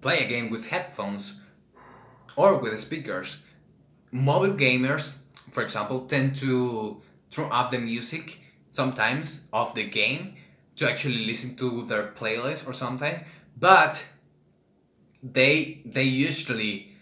play 0.00 0.24
a 0.24 0.28
game 0.28 0.50
with 0.50 0.68
headphones 0.68 1.40
or 2.36 2.58
with 2.58 2.72
the 2.72 2.78
speakers. 2.78 3.38
Mobile 4.10 4.54
gamers, 4.54 5.22
for 5.50 5.62
example, 5.62 6.06
tend 6.06 6.36
to 6.36 7.00
turn 7.30 7.50
off 7.50 7.70
the 7.70 7.78
music 7.78 8.40
sometimes 8.72 9.46
of 9.52 9.74
the 9.74 9.84
game 9.84 10.34
to 10.76 10.88
actually 10.88 11.26
listen 11.26 11.56
to 11.56 11.84
their 11.86 12.08
playlist 12.08 12.68
or 12.68 12.72
something, 12.72 13.24
but 13.58 14.04
they 15.22 15.82
they 15.84 16.02
usually 16.02 16.92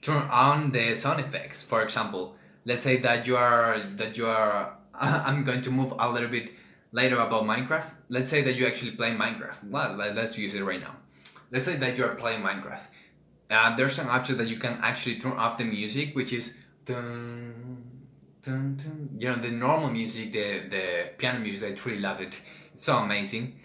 turn 0.00 0.22
on 0.30 0.72
the 0.72 0.94
sound 0.94 1.20
effects. 1.20 1.62
For 1.62 1.82
example, 1.82 2.36
let's 2.64 2.82
say 2.82 2.98
that 2.98 3.26
you 3.26 3.36
are 3.36 3.80
that 3.96 4.16
you 4.16 4.26
are 4.26 4.76
I'm 4.94 5.44
going 5.44 5.62
to 5.62 5.70
move 5.70 5.92
a 5.98 6.10
little 6.10 6.28
bit 6.28 6.50
later 6.92 7.18
about 7.18 7.44
Minecraft. 7.44 7.90
Let's 8.08 8.28
say 8.28 8.42
that 8.42 8.54
you 8.54 8.66
actually 8.66 8.92
play 8.92 9.10
Minecraft. 9.12 9.70
Well, 9.70 9.94
let's 9.94 10.38
use 10.38 10.54
it 10.54 10.62
right 10.62 10.80
now. 10.80 10.96
Let's 11.50 11.64
say 11.64 11.76
that 11.76 11.96
you 11.96 12.04
are 12.04 12.14
playing 12.14 12.42
Minecraft 12.42 12.86
uh, 13.50 13.76
there's 13.76 13.98
an 13.98 14.08
option 14.08 14.36
that 14.38 14.48
you 14.48 14.58
can 14.58 14.78
actually 14.82 15.18
turn 15.18 15.32
off 15.32 15.58
the 15.58 15.64
music, 15.64 16.16
which 16.16 16.32
is 16.32 16.56
dun, 16.84 17.54
dun, 18.42 18.76
dun. 18.76 19.10
you 19.16 19.28
know 19.28 19.36
the 19.36 19.50
normal 19.50 19.90
music, 19.90 20.32
the 20.32 20.68
the 20.68 21.10
piano 21.18 21.38
music. 21.38 21.72
I 21.72 21.74
truly 21.74 22.00
love 22.00 22.20
it. 22.20 22.40
It's 22.72 22.84
so 22.84 22.96
amazing. 22.96 23.60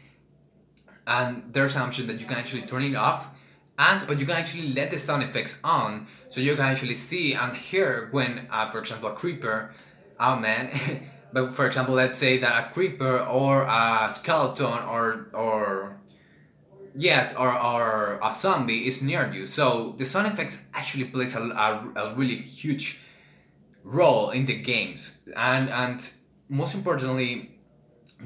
And 1.08 1.52
there's 1.52 1.76
an 1.76 1.82
option 1.82 2.08
that 2.08 2.20
you 2.20 2.28
can 2.28 2.38
actually 2.38 2.62
turn 2.62 2.84
it 2.84 2.96
off, 2.96 3.30
and 3.78 4.06
but 4.08 4.20
you 4.20 4.26
can 4.26 4.36
actually 4.36 4.74
let 4.74 4.92
the 4.92 5.00
sound 5.00 5.24
effects 5.24 5.60
on, 5.64 6.08
so 6.30 6.42
you 6.42 6.56
can 6.56 6.66
actually 6.66 6.96
see 6.96 7.34
and 7.34 7.58
hear 7.58 8.10
when, 8.12 8.48
uh, 8.52 8.70
for 8.70 8.80
example, 8.80 9.10
a 9.10 9.16
creeper. 9.16 9.74
Oh 10.20 10.36
man. 10.36 10.70
but 11.34 11.56
for 11.56 11.66
example, 11.66 11.96
let's 11.96 12.20
say 12.20 12.38
that 12.38 12.68
a 12.68 12.72
creeper 12.72 13.20
or 13.20 13.64
a 13.64 14.10
skeleton 14.12 14.84
or 14.84 15.30
or 15.34 16.01
yes 16.96 17.36
or, 17.36 17.52
or 17.52 18.20
a 18.22 18.32
zombie 18.32 18.88
is 18.88 19.02
near 19.02 19.32
you. 19.32 19.46
So 19.46 19.96
the 19.98 20.06
sound 20.06 20.28
effects 20.28 20.68
actually 20.74 21.06
plays 21.06 21.36
a, 21.36 21.42
a, 21.42 21.92
a 21.96 22.16
really 22.16 22.36
huge 22.36 23.02
role 23.84 24.30
in 24.32 24.46
the 24.46 24.56
games. 24.56 25.18
And 25.36 25.70
and 25.70 26.10
most 26.50 26.76
importantly 26.76 27.60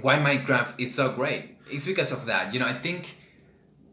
why 0.02 0.18
minecraft 0.18 0.74
is 0.78 0.94
so 0.94 1.14
great? 1.14 1.58
It's 1.72 1.88
because 1.88 2.12
of 2.12 2.26
that. 2.26 2.54
You 2.54 2.60
know 2.60 2.68
i 2.68 2.74
think 2.74 3.18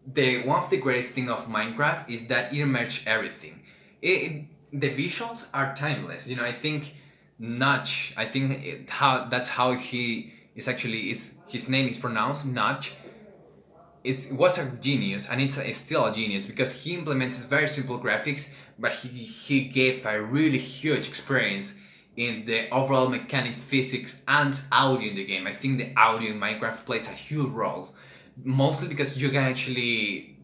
the 0.07 0.43
one 0.45 0.59
of 0.63 0.71
the 0.71 0.79
greatest 0.79 1.13
thing 1.13 1.31
of 1.31 1.47
minecraft 1.47 2.11
is 2.11 2.27
that 2.29 2.53
it 2.53 2.67
merges 2.67 3.05
everything. 3.07 3.63
It, 4.01 4.09
it, 4.09 4.45
the 4.73 4.91
visuals 4.91 5.47
are 5.55 5.75
timeless. 5.75 6.27
You 6.27 6.37
know 6.37 6.45
i 6.45 6.53
think 6.53 6.97
notch 7.39 8.15
i 8.17 8.25
think 8.25 8.65
it, 8.65 8.89
how 8.89 9.25
that's 9.25 9.49
how 9.49 9.73
he 9.73 10.33
is 10.55 10.69
actually 10.69 11.11
is 11.11 11.37
his 11.49 11.69
name 11.69 11.89
is 11.89 11.99
pronounced 11.99 12.47
notch 12.47 12.95
it 14.05 14.33
was 14.33 14.59
a 14.59 14.71
genius 14.81 15.29
and 15.29 15.41
it's, 15.41 15.59
a, 15.59 15.69
it's 15.69 15.79
still 15.79 16.07
a 16.07 16.13
genius 16.13 16.47
because 16.47 16.83
he 16.83 16.95
implements 16.95 17.39
very 17.45 17.69
simple 17.69 17.99
graphics 17.99 18.53
but 18.79 18.93
he, 18.93 19.09
he 19.09 19.65
gave 19.65 20.05
a 20.07 20.21
really 20.21 20.59
huge 20.59 21.09
experience 21.09 21.79
in 22.17 22.45
the 22.45 22.69
overall 22.71 23.09
mechanics 23.09 23.61
physics 23.61 24.23
and 24.29 24.61
audio 24.71 25.11
in 25.11 25.17
the 25.17 25.25
game. 25.25 25.47
I 25.47 25.53
think 25.53 25.79
the 25.79 25.95
audio 25.97 26.33
in 26.33 26.39
minecraft 26.39 26.85
plays 26.85 27.09
a 27.09 27.13
huge 27.13 27.51
role 27.51 27.95
mostly 28.45 28.89
because 28.89 29.21
you 29.21 29.29
can 29.29 29.43
actually 29.43 30.39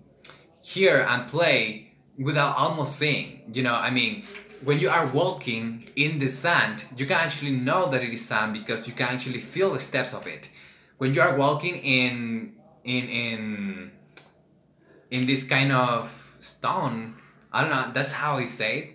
hear 0.63 1.01
and 1.01 1.29
play 1.29 1.93
without 2.19 2.57
almost 2.57 2.97
seeing 2.97 3.41
you 3.53 3.63
know 3.63 3.75
i 3.75 3.89
mean 3.91 4.23
when 4.65 4.79
you 4.79 4.91
are 4.91 5.07
walking 5.07 5.89
in 5.97 6.19
the 6.19 6.27
sand 6.27 6.85
you 6.97 7.07
can 7.07 7.17
actually 7.17 7.53
know 7.53 7.89
that 7.89 8.03
it 8.03 8.13
is 8.13 8.27
sand 8.27 8.53
because 8.53 8.89
you 8.89 8.95
can 8.95 9.09
actually 9.09 9.41
feel 9.41 9.73
the 9.73 9.79
steps 9.79 10.13
of 10.13 10.27
it. 10.27 10.51
When 10.99 11.15
you 11.15 11.21
are 11.21 11.37
walking 11.37 11.77
in 11.77 12.55
in 12.89 13.05
in 13.09 13.41
in 15.11 15.27
this 15.27 15.43
kind 15.47 15.73
of 15.73 16.37
stone 16.41 17.15
i 17.53 17.61
don't 17.61 17.71
know 17.71 17.91
that's 17.93 18.13
how 18.13 18.39
he 18.39 18.47
said 18.47 18.89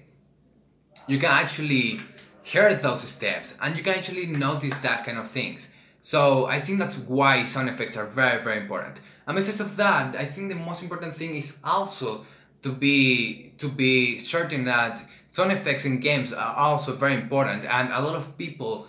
you 1.08 1.20
can 1.20 1.32
actually 1.32 2.00
hear 2.44 2.74
those 2.74 3.02
steps 3.02 3.58
and 3.62 3.78
you 3.78 3.84
can 3.84 3.94
actually 3.94 4.28
notice 4.28 4.78
that 4.80 5.06
kind 5.06 5.18
of 5.18 5.30
things. 5.30 5.74
So 6.02 6.46
i 6.46 6.60
think 6.60 6.80
that's 6.80 6.98
why 6.98 7.44
sound 7.46 7.70
effects 7.70 7.98
are 7.98 8.06
very 8.06 8.44
very 8.44 8.60
important. 8.60 9.02
And 9.26 9.36
besides 9.36 9.62
of 9.62 9.78
that 9.78 10.16
i 10.16 10.26
think 10.26 10.50
the 10.50 10.56
most 10.56 10.84
important 10.84 11.16
thing 11.16 11.36
is 11.36 11.60
also 11.64 12.26
to 12.62 12.72
be 12.72 13.54
to 13.58 13.70
be 13.70 14.20
certain 14.20 14.66
that 14.66 15.02
sound 15.28 15.52
effects 15.52 15.86
in 15.86 16.00
games 16.00 16.34
are 16.34 16.56
also 16.56 16.94
very 16.94 17.16
important 17.16 17.64
and 17.66 17.92
a 17.94 18.02
lot 18.02 18.16
of 18.16 18.38
people 18.38 18.88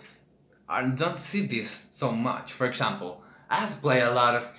are, 0.69 0.87
don't 0.89 1.21
see 1.21 1.47
this 1.47 1.71
so 1.93 2.11
much. 2.11 2.53
For 2.53 2.67
example 2.67 3.23
i 3.49 3.57
have 3.57 3.81
played 3.81 4.03
a 4.03 4.13
lot 4.13 4.35
of 4.35 4.53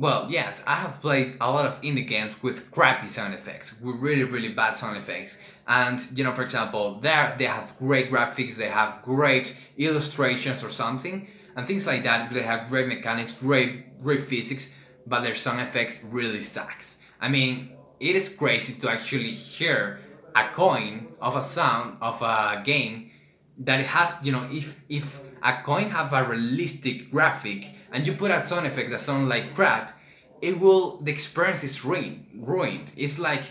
well, 0.00 0.26
yes, 0.30 0.64
I 0.66 0.76
have 0.76 1.02
played 1.02 1.28
a 1.42 1.50
lot 1.50 1.66
of 1.66 1.80
indie 1.82 2.08
games 2.08 2.42
with 2.42 2.70
crappy 2.70 3.06
sound 3.06 3.34
effects, 3.34 3.78
with 3.82 3.96
really, 3.96 4.24
really 4.24 4.48
bad 4.48 4.78
sound 4.78 4.96
effects. 4.96 5.38
And, 5.68 6.00
you 6.16 6.24
know, 6.24 6.32
for 6.32 6.42
example, 6.42 6.94
there 6.94 7.34
they 7.38 7.44
have 7.44 7.76
great 7.78 8.10
graphics, 8.10 8.56
they 8.56 8.70
have 8.70 9.02
great 9.02 9.54
illustrations 9.76 10.64
or 10.64 10.70
something, 10.70 11.28
and 11.54 11.66
things 11.66 11.86
like 11.86 12.02
that. 12.04 12.30
They 12.30 12.40
have 12.40 12.70
great 12.70 12.88
mechanics, 12.88 13.38
great, 13.38 14.00
great 14.00 14.24
physics, 14.24 14.74
but 15.06 15.20
their 15.20 15.34
sound 15.34 15.60
effects 15.60 16.02
really 16.02 16.40
sucks. 16.40 17.02
I 17.20 17.28
mean, 17.28 17.76
it 18.00 18.16
is 18.16 18.34
crazy 18.34 18.80
to 18.80 18.90
actually 18.90 19.32
hear 19.32 20.00
a 20.34 20.48
coin 20.54 21.08
of 21.20 21.36
a 21.36 21.42
sound 21.42 21.98
of 22.00 22.22
a 22.22 22.62
game 22.64 23.10
that 23.58 23.84
has, 23.84 24.14
you 24.24 24.32
know, 24.32 24.48
if 24.50 24.82
if 24.88 25.20
a 25.42 25.60
coin 25.62 25.90
have 25.90 26.14
a 26.14 26.24
realistic 26.24 27.10
graphic 27.10 27.66
and 27.92 28.06
you 28.06 28.14
put 28.14 28.30
out 28.30 28.46
sound 28.46 28.66
effects 28.66 28.90
that 28.90 29.00
sound 29.00 29.28
like 29.28 29.54
crap, 29.54 29.98
it 30.40 30.58
will 30.58 30.98
the 30.98 31.10
experience 31.10 31.64
is 31.64 31.84
ruined. 31.84 32.26
Ruined. 32.34 32.92
It's 32.96 33.18
like 33.18 33.44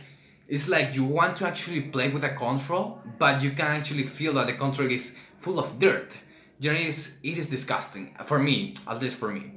it's 0.48 0.68
like 0.68 0.96
you 0.96 1.04
want 1.04 1.38
to 1.38 1.48
actually 1.48 1.82
play 1.82 2.10
with 2.10 2.24
a 2.24 2.30
control, 2.30 3.02
but 3.20 3.44
you 3.44 3.52
can 3.52 3.68
actually 3.68 4.04
feel 4.04 4.34
that 4.34 4.48
the 4.48 4.54
control 4.54 4.90
is 4.90 5.16
full 5.38 5.60
of 5.60 5.78
dirt. 5.80 6.18
You 6.60 6.74
know, 6.74 6.80
it 6.80 6.88
is 6.88 7.20
it 7.24 7.38
is 7.38 7.50
disgusting 7.50 8.16
for 8.26 8.40
me, 8.40 8.76
at 8.88 9.02
least 9.02 9.18
for 9.18 9.32
me. 9.32 9.52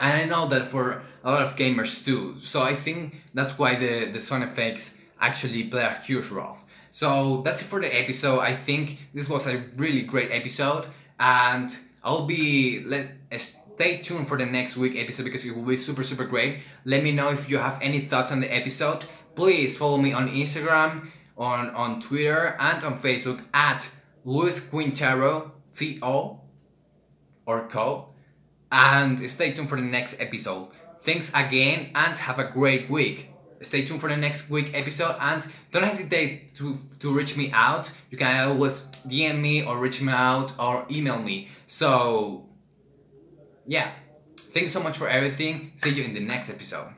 And 0.00 0.12
I 0.22 0.24
know 0.24 0.46
that 0.48 0.66
for 0.66 1.02
a 1.24 1.30
lot 1.32 1.42
of 1.42 1.56
gamers 1.56 2.04
too. 2.04 2.36
So 2.40 2.62
I 2.62 2.74
think 2.74 3.16
that's 3.34 3.58
why 3.58 3.76
the 3.76 4.06
the 4.06 4.20
sound 4.20 4.44
effects 4.44 4.98
actually 5.20 5.64
play 5.64 5.84
a 5.84 6.00
huge 6.00 6.28
role. 6.28 6.56
So 6.90 7.42
that's 7.42 7.62
it 7.62 7.66
for 7.66 7.80
the 7.80 7.88
episode. 7.94 8.40
I 8.40 8.52
think 8.52 8.98
this 9.14 9.28
was 9.28 9.46
a 9.46 9.64
really 9.76 10.02
great 10.02 10.30
episode, 10.32 10.86
and 11.18 11.70
I'll 12.02 12.26
be 12.26 12.82
let 12.84 13.12
stay 13.80 13.96
tuned 13.96 14.28
for 14.28 14.36
the 14.36 14.44
next 14.44 14.76
week 14.76 14.94
episode 14.94 15.24
because 15.24 15.46
it 15.46 15.56
will 15.56 15.62
be 15.62 15.74
super 15.74 16.02
super 16.02 16.26
great. 16.26 16.60
Let 16.84 17.02
me 17.02 17.12
know 17.12 17.30
if 17.30 17.48
you 17.48 17.56
have 17.56 17.78
any 17.80 18.00
thoughts 18.00 18.30
on 18.30 18.40
the 18.40 18.54
episode. 18.54 19.06
Please 19.34 19.78
follow 19.78 19.96
me 19.96 20.12
on 20.12 20.28
Instagram, 20.28 21.08
on 21.38 21.70
on 21.70 21.98
Twitter, 21.98 22.56
and 22.60 22.84
on 22.84 22.98
Facebook 22.98 23.42
at 23.54 23.90
Luis 24.26 24.68
Quintero 24.68 25.52
T 25.72 25.98
O 26.02 26.42
or 27.46 27.68
Co. 27.68 28.12
And 28.70 29.18
stay 29.30 29.52
tuned 29.52 29.70
for 29.70 29.76
the 29.76 29.90
next 29.96 30.20
episode. 30.20 30.68
Thanks 31.02 31.32
again 31.34 31.90
and 31.94 32.18
have 32.18 32.38
a 32.38 32.50
great 32.52 32.90
week. 32.90 33.30
Stay 33.62 33.86
tuned 33.86 34.02
for 34.02 34.10
the 34.10 34.16
next 34.16 34.50
week 34.50 34.72
episode 34.74 35.16
and 35.18 35.40
don't 35.72 35.84
hesitate 35.84 36.54
to, 36.56 36.76
to 36.98 37.16
reach 37.16 37.34
me 37.34 37.50
out. 37.52 37.90
You 38.10 38.18
can 38.18 38.50
always 38.50 38.90
DM 39.08 39.40
me 39.40 39.64
or 39.64 39.80
reach 39.80 40.02
me 40.02 40.12
out 40.12 40.52
or 40.58 40.84
email 40.90 41.18
me. 41.18 41.48
So, 41.66 42.49
yeah. 43.70 43.92
Thanks 44.36 44.72
so 44.72 44.82
much 44.82 44.98
for 44.98 45.08
everything. 45.08 45.72
See 45.76 45.90
you 45.90 46.02
in 46.02 46.12
the 46.12 46.20
next 46.20 46.50
episode. 46.50 46.92